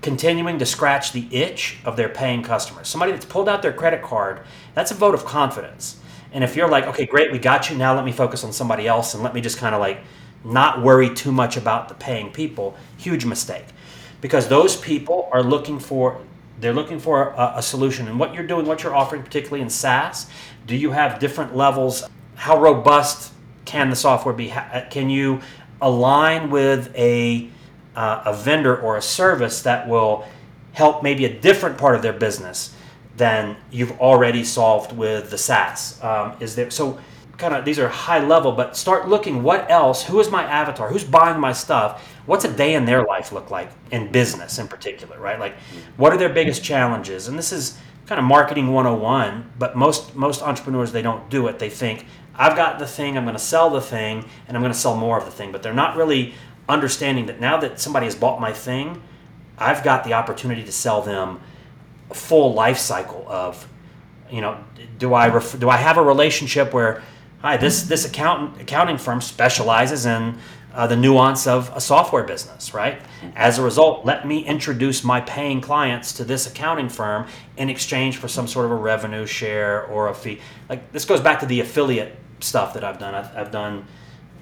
[0.07, 2.87] continuing to scratch the itch of their paying customers.
[2.87, 4.43] Somebody that's pulled out their credit card,
[4.73, 5.99] that's a vote of confidence.
[6.31, 7.77] And if you're like, "Okay, great, we got you.
[7.77, 9.99] Now let me focus on somebody else and let me just kind of like
[10.45, 13.65] not worry too much about the paying people, huge mistake.
[14.21, 16.21] Because those people are looking for
[16.61, 18.07] they're looking for a, a, solution.
[18.07, 20.31] And what you're doing, what you're offering, particularly in SaaS,
[20.69, 22.09] do you have different levels?
[22.37, 23.33] How robust
[23.65, 24.55] can the software be?
[24.89, 25.41] Can you
[25.83, 27.51] align with a
[27.97, 30.27] uh, a vendor or a service that will
[30.73, 32.75] help maybe a different part of their business
[33.17, 36.03] than you've already solved with the SaaS?
[36.03, 36.99] Um, is there so?
[37.39, 40.89] kind of these are high level, but start looking what else, who is my avatar,
[40.89, 44.69] who's buying my stuff, what's a day in their life look like in business in
[44.69, 45.39] particular, right?
[45.39, 45.57] Like
[45.97, 47.29] what are their biggest challenges?
[47.29, 51.59] And this is kind of marketing 101, but most most entrepreneurs they don't do it.
[51.59, 54.73] They think I've got the thing, I'm going to sell the thing, and I'm going
[54.73, 56.35] to sell more of the thing, but they're not really
[56.69, 59.03] understanding that now that somebody has bought my thing,
[59.59, 61.41] I've got the opportunity to sell them
[62.11, 63.67] a full life cycle of,
[64.31, 64.59] you know,
[64.99, 67.03] do I ref- do I have a relationship where,
[67.41, 70.39] hi, this this accountant accounting firm specializes in
[70.75, 73.01] uh, the nuance of a software business, right?
[73.35, 77.27] As a result, let me introduce my paying clients to this accounting firm
[77.57, 80.39] in exchange for some sort of a revenue share or a fee.
[80.69, 83.15] Like this goes back to the affiliate stuff that I've done.
[83.15, 83.87] I've, I've done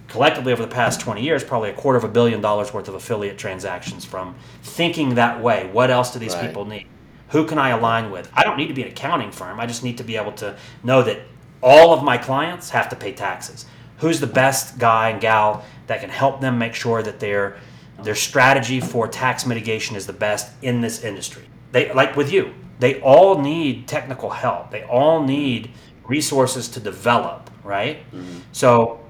[0.08, 2.94] collectively over the past 20 years probably a quarter of a billion dollars worth of
[2.94, 5.68] affiliate transactions from thinking that way.
[5.72, 6.46] What else do these Right.
[6.46, 6.86] people need?
[7.30, 8.30] Who can i align with?
[8.34, 9.58] I don't need to be an accounting firm.
[9.58, 11.20] I just need to be able to know that
[11.62, 13.66] all of my clients have to pay taxes.
[13.98, 17.56] Who's the best guy and gal that can help them make sure that their
[18.02, 21.44] their strategy for tax mitigation is the best in this industry?
[21.72, 24.70] They like with you they all need technical help.
[24.72, 25.70] They all need
[26.06, 27.98] resources to develop right?
[28.12, 28.38] Mm-hmm.
[28.52, 29.00] So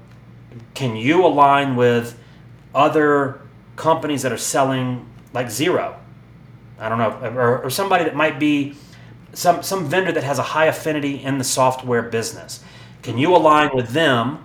[0.73, 2.17] can you align with
[2.73, 3.41] other
[3.75, 5.95] companies that are selling like Xero
[6.79, 8.75] i don't know or, or somebody that might be
[9.33, 12.63] some some vendor that has a high affinity in the software business.
[13.01, 14.39] Can you align with them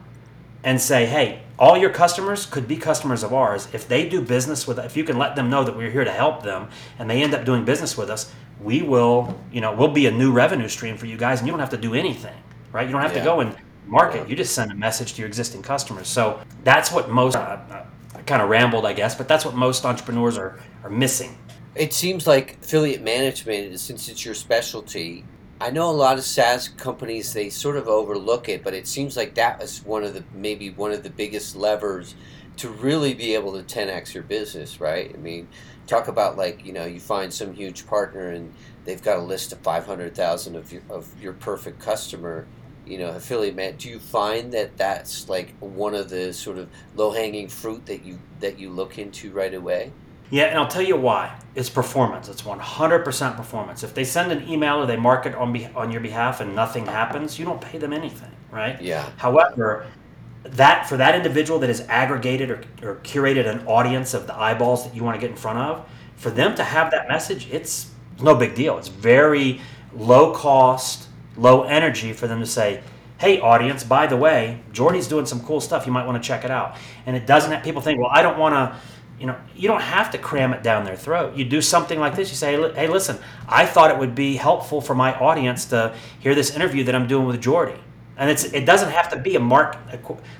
[0.64, 3.68] and say hey all your customers could be customers of ours.
[3.72, 6.10] If they do business with if you can let them know that we're here to
[6.12, 6.68] help them
[6.98, 10.10] and they end up doing business with us we will you know we'll be a
[10.10, 12.36] new revenue stream for you guys and you don't have to do anything
[12.72, 12.86] right?
[12.86, 13.20] You don't have Yeah.
[13.20, 13.54] to go and
[13.86, 17.84] market you just send a message to your existing customers so that's what most uh,
[18.14, 21.36] i kind of rambled i guess but that's what most entrepreneurs are are missing
[21.74, 25.24] It seems like affiliate management, since it's your specialty,
[25.60, 29.16] I know a lot of SaaS companies they sort of overlook it, but it seems
[29.16, 32.14] like that was one of the maybe one of the biggest levers
[32.56, 35.12] to really be able to 10x your business, right?
[35.14, 35.48] I mean,
[35.86, 38.52] talk about like you know you find some huge partner and
[38.84, 42.46] they've got a list of 500,000 of your of your perfect customer.
[42.90, 43.76] You know, affiliate man.
[43.76, 48.04] Do you find that that's like one of the sort of low hanging fruit that
[48.04, 49.92] you that you look into right away?
[50.30, 51.36] Yeah, and I'll tell you why.
[51.56, 52.28] It's performance.
[52.28, 53.82] It's 100% performance.
[53.82, 56.86] If they send an email or they market on be- on your behalf and nothing
[56.86, 58.80] happens, you don't pay them anything, right?
[58.80, 59.10] Yeah.
[59.16, 59.86] However,
[60.44, 64.84] that for that individual that has aggregated or, or curated an audience of the eyeballs
[64.84, 67.90] that you want to get in front of, for them to have that message, it's
[68.22, 68.78] no big deal.
[68.78, 69.60] It's very
[69.92, 72.80] low cost, low energy for them to say,
[73.18, 75.86] "Hey, audience, by the way, Jordy's doing some cool stuff.
[75.86, 78.22] You might want to check it out." And it doesn't have people think, "Well, I
[78.22, 78.76] don't want to."
[79.18, 81.36] You know, you don't have to cram it down their throat.
[81.36, 82.30] You do something like this.
[82.30, 86.34] You say, "Hey, listen, I thought it would be helpful for my audience to hear
[86.34, 87.74] this interview that I'm doing with Jordy."
[88.20, 89.76] And it's it doesn't have to be a mark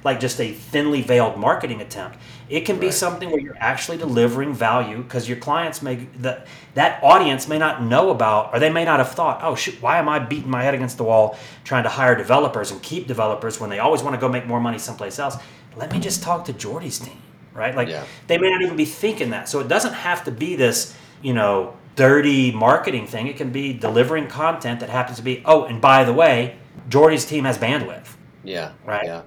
[0.05, 2.19] like just a thinly veiled marketing attempt.
[2.49, 2.95] It can be Right.
[2.95, 7.83] something where you're actually delivering value because your clients may that that audience may not
[7.83, 10.62] know about or they may not have thought oh shoot why am i beating my
[10.62, 14.14] head against the wall trying to hire developers and keep developers when they always want
[14.14, 15.37] to go make more money someplace else?
[15.77, 17.21] Let me just talk to jordy's team
[17.55, 17.75] right?
[17.75, 18.05] Like Yeah.
[18.29, 19.49] they may not even be thinking that.
[19.49, 23.27] So it doesn't have to be this you know dirty marketing thing.
[23.27, 26.57] It can be delivering content that happens to be oh and by the way
[26.88, 28.09] jordy's team has bandwidth
[28.44, 28.72] Yeah.
[28.85, 29.04] Right.
[29.04, 29.22] Yeah.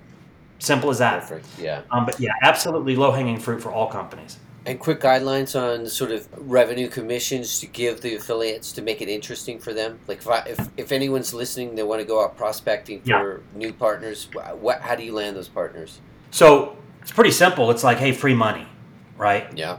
[0.59, 1.45] simple as that Perfect.
[1.59, 1.81] Yeah.
[1.91, 6.11] um, but yeah absolutely low hanging fruit for all companies And quick guidelines on sort
[6.11, 9.99] of revenue commissions to give the affiliates to make it interesting for them.
[10.07, 13.57] Like if I, if, if anyone's listening, they want to go out prospecting for Yeah.
[13.59, 14.29] new partners.
[14.61, 14.79] What?
[14.79, 15.99] How do you land those partners?
[16.31, 18.65] so it's pretty simple it's like hey free money
[19.17, 19.77] right Yeah.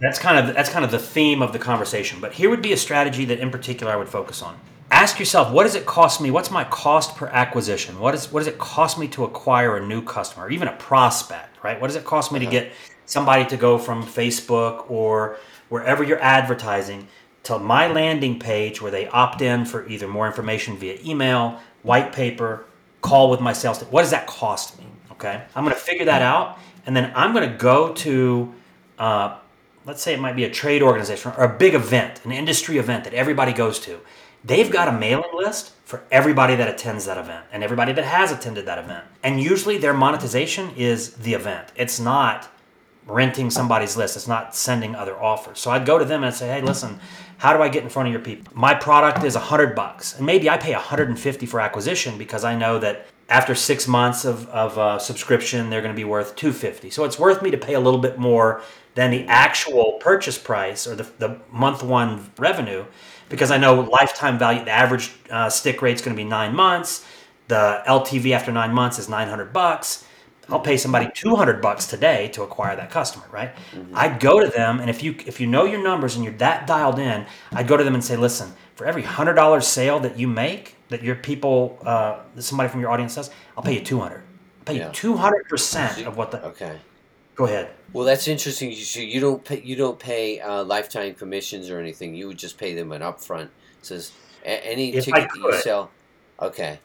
[0.00, 2.20] That's kind of that's kind of the theme of the conversation.
[2.20, 4.54] But here would be a strategy that in particular I would focus on.
[4.96, 6.30] Ask yourself, what does it cost me?
[6.30, 7.98] What's my cost per acquisition?
[7.98, 10.72] What is what does it cost me to acquire a new customer, or even a
[10.72, 11.78] prospect, right?
[11.78, 12.72] What does it cost me to get
[13.04, 15.36] somebody to go from Facebook or
[15.68, 17.08] wherever you're advertising
[17.42, 22.10] to my landing page where they opt in for either more information via email, white
[22.10, 22.64] paper,
[23.02, 23.88] call with my sales team.
[23.90, 24.86] What does that cost me?
[25.12, 28.54] Okay, I'm going to figure that out, and then I'm going to go to
[28.98, 29.36] uh,
[29.86, 33.04] let's say it might be a trade organization or a big event, an industry event
[33.04, 34.00] that everybody goes to.
[34.46, 38.30] They've got a mailing list for everybody that attends that event and everybody that has
[38.30, 39.04] attended that event.
[39.24, 41.72] And usually their monetization is the event.
[41.74, 42.48] It's not
[43.08, 44.16] renting somebody's list.
[44.16, 45.58] It's not sending other offers.
[45.58, 47.00] So I'd go to them and say, "Hey, listen,
[47.38, 48.52] how do I get in front of your people?
[48.54, 52.78] My product is 100 bucks, and maybe I pay 150 for acquisition because I know
[52.78, 56.90] that after six months of, of uh, subscription, they're going to be worth 250.
[56.90, 58.62] So it's worth me to pay a little bit more
[58.94, 62.84] than the actual purchase price or the, the month one revenue
[63.28, 66.54] because I know lifetime value, the average uh, stick rate is going to be nine
[66.54, 67.04] months.
[67.48, 70.04] The LTV after nine months is 900 bucks.
[70.48, 73.50] I'll pay somebody 200 bucks today to acquire that customer, right?
[73.94, 76.68] I'd go to them, and if you if you know your numbers and you're that
[76.68, 80.16] dialed in, I'd go to them and say, listen, for every hundred dollars sale that
[80.16, 84.18] you make, that your people, uh, somebody from your audience does, I'll pay you 200.
[84.18, 84.22] I'll
[84.66, 84.86] pay Yeah.
[84.86, 86.78] you 200 percent of what the Okay.
[87.36, 87.68] Go ahead.
[87.92, 88.70] Well, that's interesting.
[88.70, 92.14] You so you don't pay you don't pay uh, lifetime commissions or anything.
[92.14, 93.44] You would just pay them an upfront.
[93.44, 93.50] It
[93.82, 94.12] says
[94.44, 95.90] any If ticket that you sell.
[96.40, 96.78] Okay.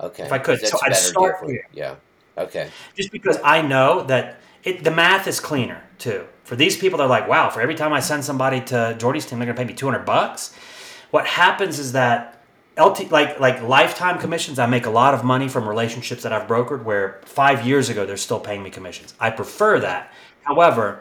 [0.00, 0.24] Okay.
[0.24, 0.60] If I could.
[0.60, 1.62] That's So I'd start you.
[1.72, 1.96] Yeah.
[2.38, 2.70] Okay.
[2.94, 6.26] just because I know that it, the math is cleaner too.
[6.44, 9.38] For these people, they're like, wow, for every time I send somebody to Jordy's team,
[9.38, 10.54] they're gonna pay me 200 bucks.
[11.10, 12.40] What happens is that
[12.78, 16.46] LT, like like lifetime commissions, I make a lot of money from relationships that I've
[16.46, 19.14] brokered where five years ago they're still paying me commissions.
[19.18, 20.12] I prefer that.
[20.42, 21.00] However,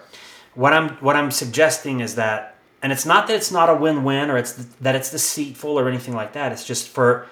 [0.54, 4.30] what I'm what I'm suggesting is that, and it's not that it's not a win-win
[4.30, 6.52] or it's that it's deceitful or anything like that.
[6.54, 7.28] It's just for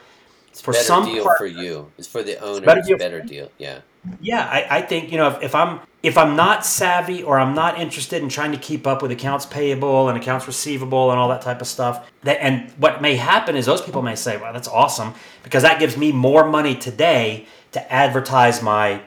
[0.49, 1.91] it's for better some deal part- for you.
[1.97, 2.65] It's for the owner.
[2.65, 3.49] better It's deal a better deal.
[3.57, 3.79] Yeah.
[4.21, 7.55] Yeah, I, I think you know if, if I'm if I'm not savvy or I'm
[7.55, 11.29] not interested in trying to keep up with accounts payable and accounts receivable and all
[11.29, 14.51] that type of stuff, that and what may happen is those people may say, "Well,
[14.51, 15.13] that's awesome,"
[15.43, 19.01] because that gives me more money today to advertise my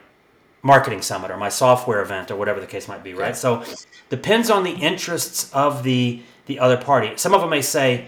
[0.63, 3.29] marketing summit or my software event or whatever the case might be, right?
[3.29, 3.33] Yeah.
[3.33, 3.65] So
[4.09, 7.13] depends on the interests of the the other party.
[7.17, 8.07] Some of them may say,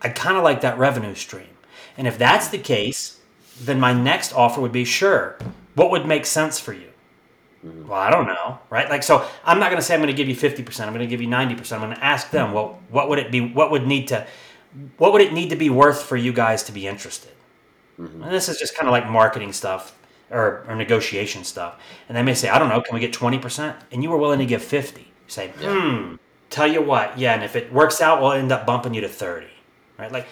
[0.00, 1.48] I kind of like that revenue stream.
[1.96, 3.20] And if that's the case,
[3.60, 5.36] then my next offer would be sure.
[5.74, 6.88] What would make sense for you?
[7.62, 8.90] Well, I don't know, right?
[8.90, 10.80] Like, so I'm not going to say I'm going to give you 50%.
[10.80, 11.72] I'm going to give you 90%.
[11.72, 13.40] I'm going to ask them, well, what would it be?
[13.40, 14.26] What would need to,
[14.98, 17.30] what would it need to be worth for you guys to be interested?
[18.24, 19.96] And this is just kind of like marketing stuff
[20.30, 21.80] or, or negotiation stuff.
[22.08, 23.76] And they may say, I don't know, can we get 20%?
[23.92, 25.00] And you were willing to give 50.
[25.00, 26.16] You say, hmm,
[26.50, 29.08] tell you what, yeah, and if it works out, we'll end up bumping you to
[29.08, 29.46] 30,
[29.98, 30.10] right?
[30.10, 30.26] Like,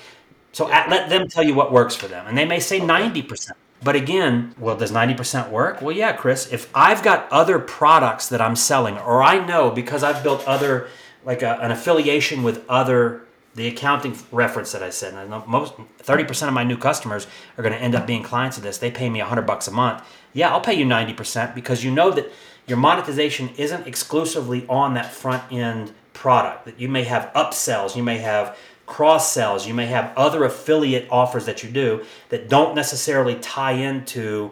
[0.53, 2.27] so at, let them tell you what works for them.
[2.27, 3.53] And they may say 90%.
[3.83, 5.81] But again, well, does 90% work?
[5.81, 6.53] Well, yeah, Chris.
[6.53, 10.89] If I've got other products that I'm selling, or I know because I've built other,
[11.25, 13.23] like a, an affiliation with other,
[13.55, 17.63] the accounting reference that I said, I know most 30% of my new customers are
[17.63, 18.77] going to end up being clients of this.
[18.77, 20.05] They pay me 100 bucks a month.
[20.35, 22.31] Yeah, I'll pay you 90% because you know that
[22.67, 26.67] your monetization isn't exclusively on that front end product.
[26.67, 28.57] That you may have upsells, you may have
[28.91, 33.73] cross sells, you may have other affiliate offers that you do that don't necessarily tie
[33.73, 34.51] into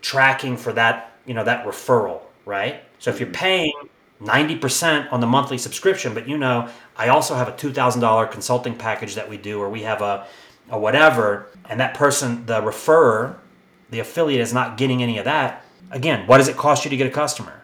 [0.00, 2.82] tracking for that, you know, that referral, right?
[3.00, 3.34] So if you're mm-hmm.
[3.34, 3.72] paying
[4.22, 9.16] 90% on the monthly subscription, but you know, I also have a $2,000 consulting package
[9.16, 10.26] that we do, or we have a,
[10.70, 13.36] a whatever, and that person, the referrer,
[13.90, 15.64] the affiliate is not getting any of that.
[15.90, 17.62] Again, what does it cost you to get a customer?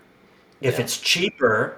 [0.60, 0.84] If Yeah.
[0.84, 1.76] it's cheaper,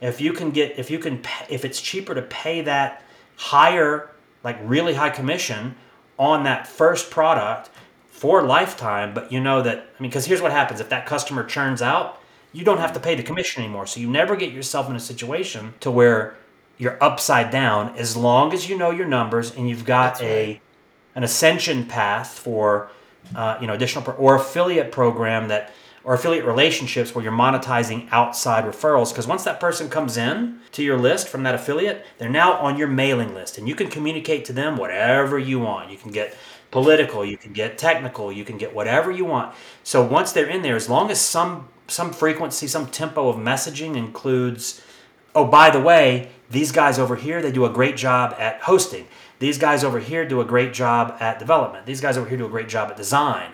[0.00, 3.01] if you can get, if you can, if it's cheaper to pay that
[3.36, 4.10] higher,
[4.44, 5.74] like really high commission
[6.18, 7.70] on that first product
[8.10, 11.42] for lifetime, but you know that, I mean, because here's what happens if that customer
[11.44, 12.20] churns out,
[12.52, 13.86] you don't have to pay the commission anymore.
[13.86, 16.36] So you never get yourself in a situation to where
[16.78, 20.46] you're upside down as long as you know your numbers and you've got That's a
[20.46, 20.60] right.
[21.14, 22.90] an ascension path for
[23.34, 25.72] uh, you know additional pro- or affiliate program that
[26.04, 29.10] or affiliate relationships where you're monetizing outside referrals.
[29.10, 32.76] Because once that person comes in to your list from that affiliate they're now on
[32.76, 35.90] your mailing list and you can communicate to them whatever you want.
[35.90, 36.36] You can get
[36.70, 39.54] political you can get technical you can get whatever you want.
[39.84, 43.96] So once they're in there as long as some some frequency some tempo of messaging
[43.96, 44.82] includes
[45.34, 49.06] oh by the way these guys over here they do a great job at hosting.
[49.38, 51.84] These guys over here do a great job at development.
[51.84, 53.52] These guys over here do a great job at design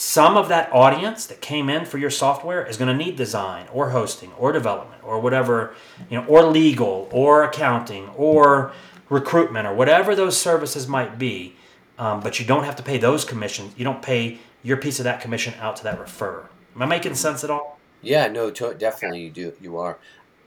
[0.00, 3.66] some of that audience that came in for your software is going to need design
[3.72, 5.74] or hosting or development or whatever
[6.08, 8.70] you know or legal or accounting or
[9.08, 11.56] recruitment or whatever those services might be
[11.98, 15.04] um, but you don't have to pay those commissions you don't pay your piece of
[15.04, 16.44] that commission out to that referrer
[16.76, 19.52] am i making sense at all Yeah, no, to- definitely you do.
[19.60, 19.98] You are.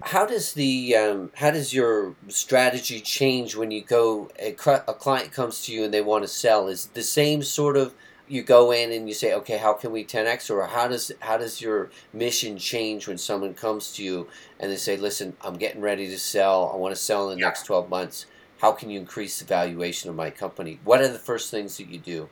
[0.04, 4.52] How does the um, how does your strategy change when you go a,
[4.88, 6.70] a client comes to you and they want to sell?
[6.70, 7.94] Is the same sort of
[8.32, 11.38] you go in and you say, okay, how can we 10x, or how does how
[11.38, 14.28] does your mission change when someone comes to you
[14.60, 16.72] and they say, listen, I'm getting ready to sell.
[16.74, 17.48] I want to sell in the Yeah.
[17.48, 18.26] next 12 months.
[18.60, 20.80] How can you increase the valuation of my company?
[20.86, 22.30] What are the first things that you do?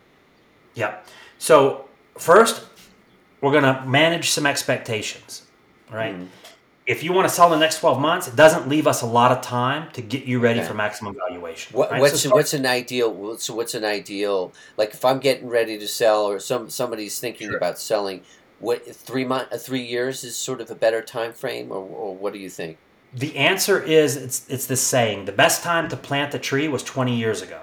[0.73, 0.99] Yeah.
[1.38, 2.63] So first,
[3.41, 5.41] we're going to manage some expectations,
[5.91, 6.15] right?
[6.15, 6.27] Mhm.
[6.90, 9.06] If you want to sell in the next 12 months, it doesn't leave us a
[9.06, 10.67] lot of time to get you ready Okay.
[10.67, 11.77] for maximum valuation.
[11.77, 12.02] What, right?
[12.02, 13.13] what's So what's an ideal?
[13.13, 14.52] What's what's an ideal?
[14.75, 17.58] Like if I'm getting ready to sell, or some somebody's thinking Sure.
[17.58, 18.21] about selling,
[18.60, 22.15] what three month, uh, three years is sort of a better time frame, or, or
[22.15, 22.77] what do you think?
[23.13, 26.81] the answer is it's it's this saying: the best time to plant a tree was
[26.83, 27.60] 20 years ago.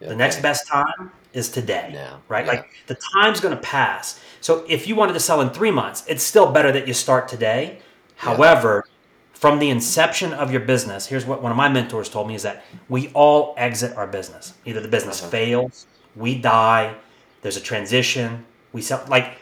[0.00, 1.90] The next best time is today.
[1.92, 2.46] Now, right?
[2.46, 4.18] Like the time's going to pass.
[4.40, 7.28] So if you wanted to sell in three months, it's still better that you start
[7.28, 7.78] today.
[8.22, 8.84] However,
[9.32, 12.42] from the inception of your business, here's what one of my mentors told me is
[12.44, 14.54] that we all exit our business.
[14.64, 15.30] Either the business Uh-huh.
[15.30, 16.94] fails, we die,
[17.42, 19.04] there's a transition, we sell.
[19.08, 19.38] Like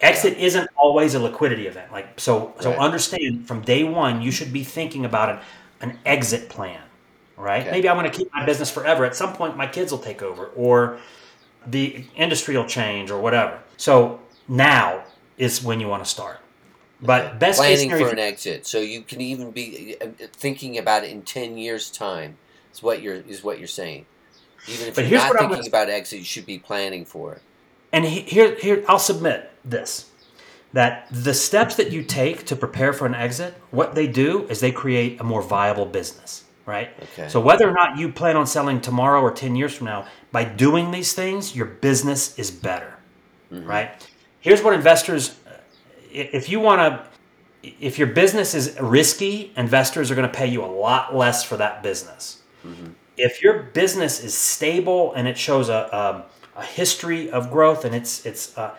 [0.00, 1.90] Exit isn't always a liquidity event.
[1.90, 2.78] Like so, so Right.
[2.78, 5.38] understand from day one, you should be thinking about an,
[5.80, 6.80] an exit plan,
[7.36, 7.62] right?
[7.62, 7.70] Okay.
[7.72, 9.04] Maybe I want to keep my business forever.
[9.04, 10.98] At some point, my kids will take over, or
[11.66, 13.58] the industry will change, or whatever.
[13.76, 15.02] So now
[15.36, 16.38] is when you want to start.
[17.00, 21.04] But best case planning for an exit, so you can even be uh, thinking about
[21.04, 22.38] it in ten years' time.
[22.72, 24.06] Is what you're is what you're saying.
[24.66, 27.04] Even if But you're here's not what I'm thinking about exit, you should be planning
[27.04, 27.42] for it.
[27.92, 30.10] and he- here, here, I'll submit this:
[30.72, 34.58] that the steps that you take to prepare for an exit, what they do is
[34.60, 36.90] they create a more viable business, right?
[37.14, 37.28] Okay.
[37.28, 40.44] So whether or not you plan on selling tomorrow or ten years from now, by
[40.44, 42.94] doing these things, your business is better,
[43.50, 43.90] right?
[44.40, 45.37] Here's what investors,
[46.10, 47.04] if you want to.
[47.80, 51.56] If your business is risky, investors are going to pay you a lot less for
[51.56, 52.42] that business.
[53.16, 55.72] If your business is stable and it shows a,
[56.54, 58.74] a, a history of growth and it's it's uh,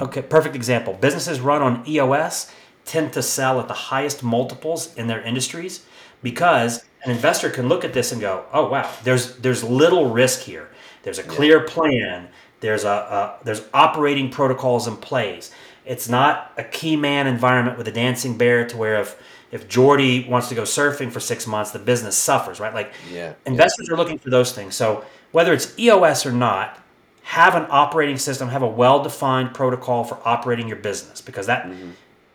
[0.00, 0.92] okay perfect example.
[0.92, 2.50] Businesses run on eos
[2.84, 5.86] tend to sell at the highest multiples in their industries
[6.22, 10.40] because an investor can look at this and go oh wow there's there's little risk
[10.40, 10.68] here.
[11.02, 12.28] There's a clear plan.
[12.60, 15.50] There's a, a there's operating protocols in place
[15.86, 19.16] it's not a key man environment with a dancing bear to where if
[19.52, 22.74] if Jordy wants to go surfing for six months, the business suffers, right?
[22.74, 23.34] Like Yeah.
[23.46, 24.74] investors are looking for those things.
[24.74, 26.78] So whether it's EOS or not,
[27.22, 31.90] have an operating system, have a well-defined protocol for operating your business because that mm-hmm.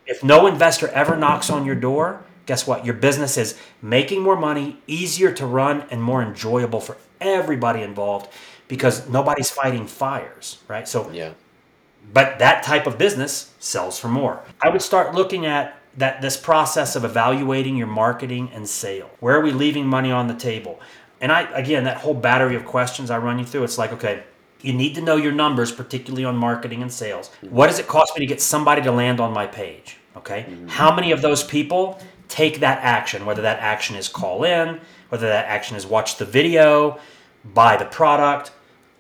[0.05, 2.85] if no investor ever knocks on your door, guess what?
[2.85, 8.29] Your business is making more money, easier to run and more enjoyable for everybody involved
[8.67, 10.87] because nobody's fighting fires, right?
[10.87, 11.31] So Yeah.
[12.13, 14.43] But that type of business sells for more.
[14.61, 19.09] I would start looking at that this process of evaluating your marketing and sale.
[19.19, 20.79] Where are we leaving money on the table?
[21.19, 24.23] And I again that whole battery of questions I run you through, it's like, okay,
[24.61, 27.29] you need to know your numbers, particularly on marketing and sales.
[27.41, 29.97] What does it cost me to get somebody to land on my page?
[30.15, 30.45] Okay.
[30.47, 30.67] Mm-hmm.
[30.67, 34.79] How many of those people take that action, whether that action is call in,
[35.09, 36.99] whether that action is watch the video,
[37.43, 38.51] buy the product,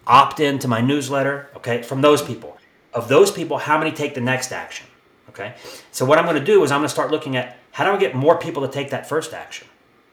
[0.05, 2.57] opt in to my newsletter, okay, from those people.
[2.93, 4.85] Of those people, how many take the next action?
[5.29, 5.55] Okay.
[5.91, 7.91] So what I'm going to do is I'm going to start looking at how do
[7.91, 9.67] I get more people to take that first action?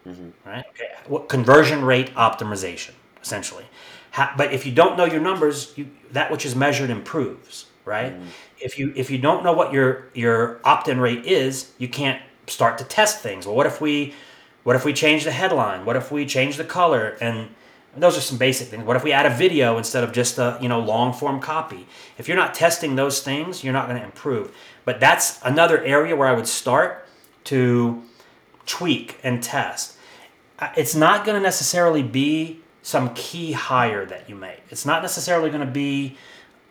[0.06, 0.48] Mm-hmm.
[0.48, 0.64] Right?
[0.70, 0.90] Okay.
[1.06, 3.64] What conversion rate optimization, essentially.
[4.10, 8.12] How, but if you don't know your numbers, you, that which is measured improves, right?
[8.12, 8.28] Mm-hmm.
[8.60, 12.78] If you if you don't know what your your opt-in rate is, you can't start
[12.78, 13.46] to test things.
[13.46, 14.14] Well, what if we
[14.64, 15.84] what if we change the headline?
[15.84, 17.16] What if we change the color?
[17.20, 17.50] And
[17.96, 18.84] those are some basic things.
[18.84, 21.86] What if we add a video instead of just a you know long form copy?
[22.18, 24.54] If you're not testing those things, you're not going to improve.
[24.84, 27.06] But that's another area where I would start
[27.44, 28.02] to
[28.66, 29.96] tweak and test.
[30.76, 34.62] It's not going to necessarily be some key hire that you make.
[34.70, 36.16] It's not necessarily going to be.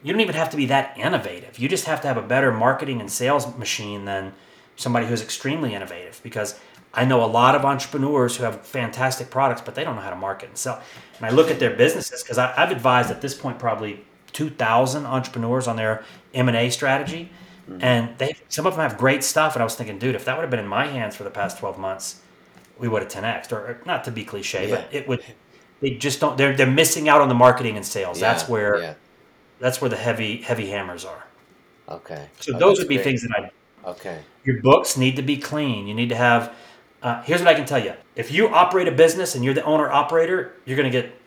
[0.04, 1.58] You don't even have to be that innovative.
[1.58, 4.34] You just have to have a better marketing and sales machine than
[4.76, 6.20] somebody who's extremely innovative.
[6.24, 6.60] Because
[6.94, 10.10] I know a lot of entrepreneurs who have fantastic products, but they don't know how
[10.10, 10.82] to market and sell.
[11.18, 15.68] And I look at their businesses because I've advised at this point probably 2,000 entrepreneurs
[15.68, 17.30] on their M&A strategy.
[17.70, 17.84] Mm-hmm.
[17.84, 19.56] And they some of them have great stuff.
[19.56, 21.30] And I was thinking, dude, if that would have been in my hands for the
[21.30, 22.22] past 12 months,
[22.80, 23.52] we would have 10x.
[23.52, 25.24] Or, or not to be cliche, but it would.
[25.82, 26.38] They just don't.
[26.38, 28.20] They're they're missing out on the marketing and sales.
[28.20, 28.94] that's where Yeah.
[29.60, 31.26] that's where the heavy heavy hammers are.
[31.90, 32.28] Okay.
[32.40, 33.04] So Oh, those would be great.
[33.04, 33.32] things that
[33.86, 34.20] I Okay.
[34.44, 35.88] your books need to be clean.
[35.88, 36.54] You need to have.
[37.08, 39.64] Uh, here's what I can tell you: if you operate a business and you're the
[39.64, 41.18] owner operator, you're going to get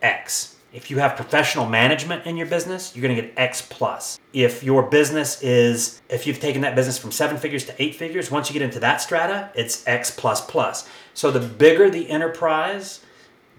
[0.00, 0.56] X.
[0.72, 4.18] If you have professional management in your business, you're going to get X plus.
[4.32, 8.30] If your business is, if you've taken that business from seven figures to eight figures,
[8.30, 10.88] once you get into that strata, it's X plus plus.
[11.12, 13.00] So the bigger the enterprise,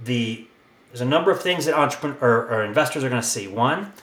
[0.04, 0.48] the
[0.88, 3.48] there's a number of things that entrepreneur or, or investors are going to see.
[3.48, 3.94] One,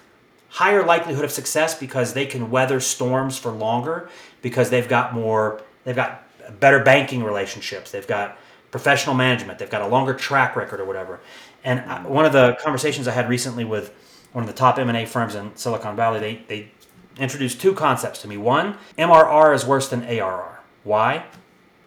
[0.51, 4.09] higher likelihood of success because they can weather storms for longer
[4.41, 8.39] because they've got more they've got better banking relationships they've got
[8.71, 11.21] professional management they've got a longer track record or whatever
[11.65, 12.09] and I, hmm.
[12.09, 13.93] one of the conversations i had recently with
[14.33, 16.71] one of the top m&a firms in silicon valley they, they
[17.19, 21.25] introduced two concepts to me one mrr is worse than arr why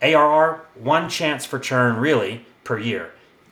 [0.01, 3.11] arr one chance for churn really per year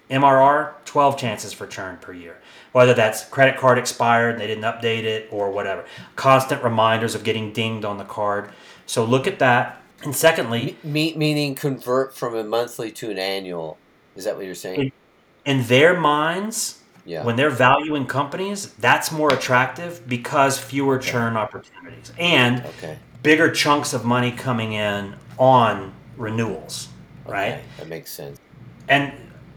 [0.10, 2.38] MRR, 12 chances for churn per year.
[2.72, 5.86] Whether that's credit card expired, they didn't update it, or whatever.
[6.16, 8.50] Constant reminders of getting dinged on the card.
[8.86, 9.82] So look at that.
[10.04, 13.78] And secondly, Me- meaning convert from a monthly to an annual.
[14.16, 14.92] Is that what you're saying?
[15.46, 17.24] in their minds, Yeah.
[17.24, 23.00] when they're valuing companies, that's more attractive because fewer churn opportunities and Okay.
[23.24, 26.90] bigger chunks of money coming in on renewals,
[27.26, 27.62] right?
[27.78, 28.40] That makes sense.
[28.90, 29.14] And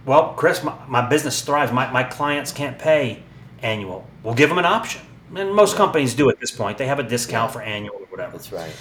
[0.07, 1.73] well, Chris, my, my business thrives.
[1.73, 3.23] My, my clients can't pay
[3.63, 4.07] annual.
[4.23, 5.03] We'll give them an option.
[5.35, 6.79] And most companies do at this point.
[6.79, 8.33] They have a discount for annual or whatever.
[8.33, 8.73] That's right.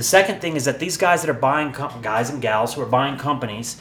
[0.00, 2.80] The second thing is that these guys that are buying com- guys and gals who
[2.80, 3.78] are buying companies,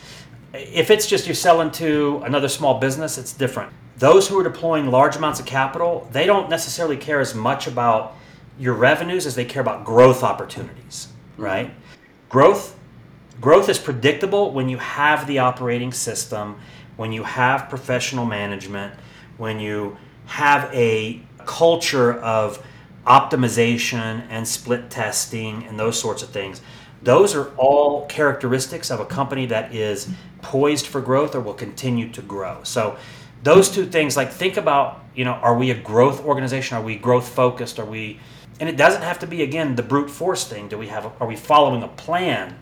[0.52, 3.72] if it's just you're selling to another small business, it's different.
[4.00, 8.18] Those who are deploying large amounts of capital, they don't necessarily care as much about
[8.60, 11.08] your revenues as they care about growth opportunities,
[11.38, 11.72] right?
[12.28, 12.78] Growth
[13.40, 16.60] growth is predictable when you have the operating system,
[16.98, 18.94] when you have professional management,
[19.38, 19.96] when you
[20.26, 22.62] have a culture of
[23.10, 26.62] optimization and split testing and those sorts of things.
[27.02, 30.10] Those are all characteristics of a company that is
[30.42, 32.62] poised for growth or will continue to grow.
[32.64, 32.98] So
[33.44, 36.78] those two things like think about, you know, are we a growth organization?
[36.78, 37.80] Are we growth focused?
[37.80, 38.20] Are we
[38.60, 40.68] and it doesn't have to be again the brute force thing.
[40.68, 42.60] Do we have a, are we following a plan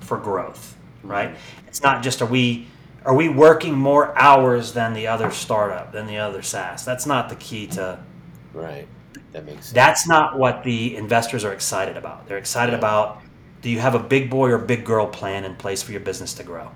[0.00, 1.36] for growth, right?
[1.66, 2.68] It's not just are we
[3.04, 6.84] are we working more hours than the other startup, than the other SaaS?
[6.84, 8.00] That's not the key to
[8.56, 8.88] Right.
[9.36, 9.72] That makes sense.
[9.72, 12.26] that's not what the investors are excited about.
[12.26, 12.78] They're excited Yeah.
[12.78, 13.20] about
[13.60, 16.32] do you have a big boy or big girl plan in place for your business
[16.34, 16.70] to grow?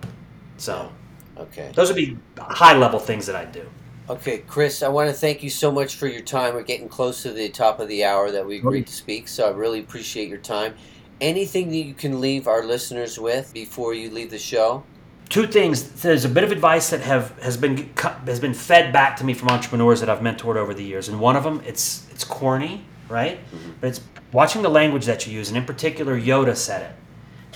[0.58, 0.90] So
[1.38, 1.70] Okay.
[1.74, 3.62] those would be high level things that I do.
[4.10, 6.52] Okay, Chris, I want to thank you so much for your time.
[6.52, 9.46] We're getting close to the top of the hour that we agreed to speak, so
[9.48, 10.74] I really appreciate your time.
[11.20, 14.82] Anything that you can leave our listeners with before you leave the show?
[15.30, 16.02] Two things.
[16.02, 17.90] There's a bit of advice that have has been
[18.26, 21.18] has been fed back to me from entrepreneurs that I've mentored over the years, and
[21.18, 23.40] one of them it's it's corny, right?
[23.80, 24.00] But it's
[24.32, 26.96] watching the language that you use, and in particular, Yoda said it.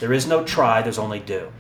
[0.01, 0.81] There is no try.
[0.81, 1.53] There's only do.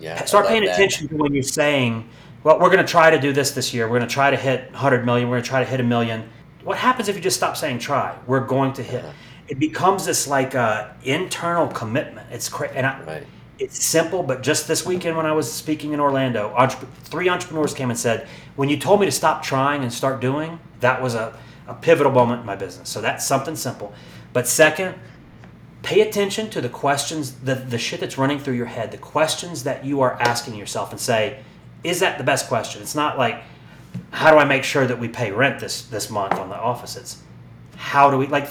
[0.00, 0.24] Yeah.
[0.24, 0.74] Start paying that.
[0.74, 2.08] attention to when you're saying,
[2.42, 3.86] "Well, we're going to try to do this this year.
[3.88, 5.28] We're going to try to hit 100 million.
[5.28, 6.28] We're going to try to hit a million.
[6.64, 8.16] What happens if you just stop saying try?
[8.26, 9.04] We're going to hit.
[9.48, 12.28] It becomes this like uh, internal commitment.
[12.30, 13.26] It's cra- and I, Right.
[13.58, 17.74] It's simple, but just this weekend when I was speaking in Orlando, entre- three entrepreneurs
[17.74, 18.26] came and said,
[18.56, 22.12] "When you told me to stop trying and start doing, that was a, a pivotal
[22.12, 23.92] moment in my business." So that's something simple.
[24.32, 24.94] But second,
[25.82, 29.64] pay attention to the questions, the the shit that's running through your head, the questions
[29.64, 31.40] that you are asking yourself, and say,
[31.84, 33.42] "Is that the best question?" It's not like,
[34.10, 36.96] "How do I make sure that we pay rent this this month on the office?"
[36.96, 37.18] It's
[37.76, 38.48] how do we like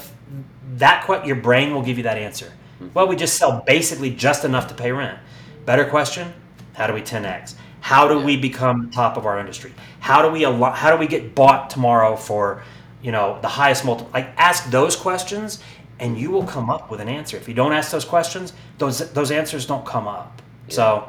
[0.76, 2.52] that your brain will give you that answer
[2.94, 5.18] well we just sell basically just enough to pay rent
[5.64, 6.32] better question
[6.74, 10.44] how do we 10x how do we become top of our industry how do we
[10.44, 12.62] al- how do we get bought tomorrow for
[13.02, 15.62] you know the highest multiple like ask those questions
[16.00, 19.10] and you will come up with an answer if you don't ask those questions those
[19.12, 21.08] those answers don't come up so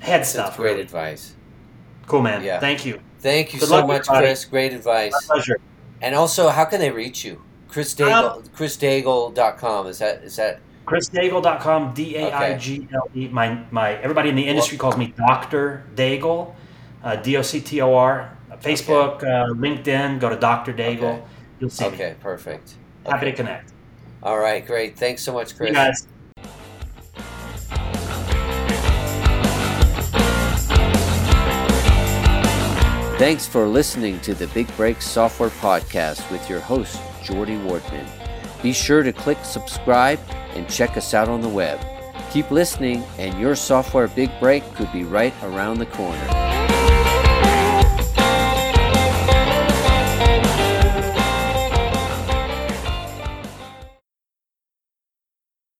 [0.00, 1.34] head That's stuff great advice.
[2.06, 2.60] cool man Yeah.
[2.60, 4.06] thank you Thank you Good so much.
[4.06, 4.44] Chris.
[4.44, 5.10] Great advice.
[5.12, 5.56] My pleasure
[6.02, 7.40] And also, how can they reach you?
[7.68, 9.86] Chris Um, Daigle, chrisdaigle.com.
[9.86, 15.84] Is that is that chrisdaigle.com d-a-i-g-l-e my my everybody in the industry calls me dr
[15.94, 16.54] daigle
[17.02, 21.22] uh, d-o-c-t-o-r facebook uh, linkedin go to dr daigle Okay.
[21.60, 22.14] you'll see me okay?
[22.20, 22.74] Perfect.
[23.06, 23.30] happy Okay.
[23.30, 23.70] to connect
[24.22, 24.96] All right, great.
[24.98, 25.68] Thanks so much, Chris.
[25.68, 26.06] you guys
[33.16, 38.04] Thanks for listening to the Big Break Software Podcast with your host, Jordy Wardman.
[38.64, 40.18] Be sure to click subscribe
[40.54, 41.78] and check us out on the web.
[42.30, 46.53] Keep listening, and your software big break could be right around the corner.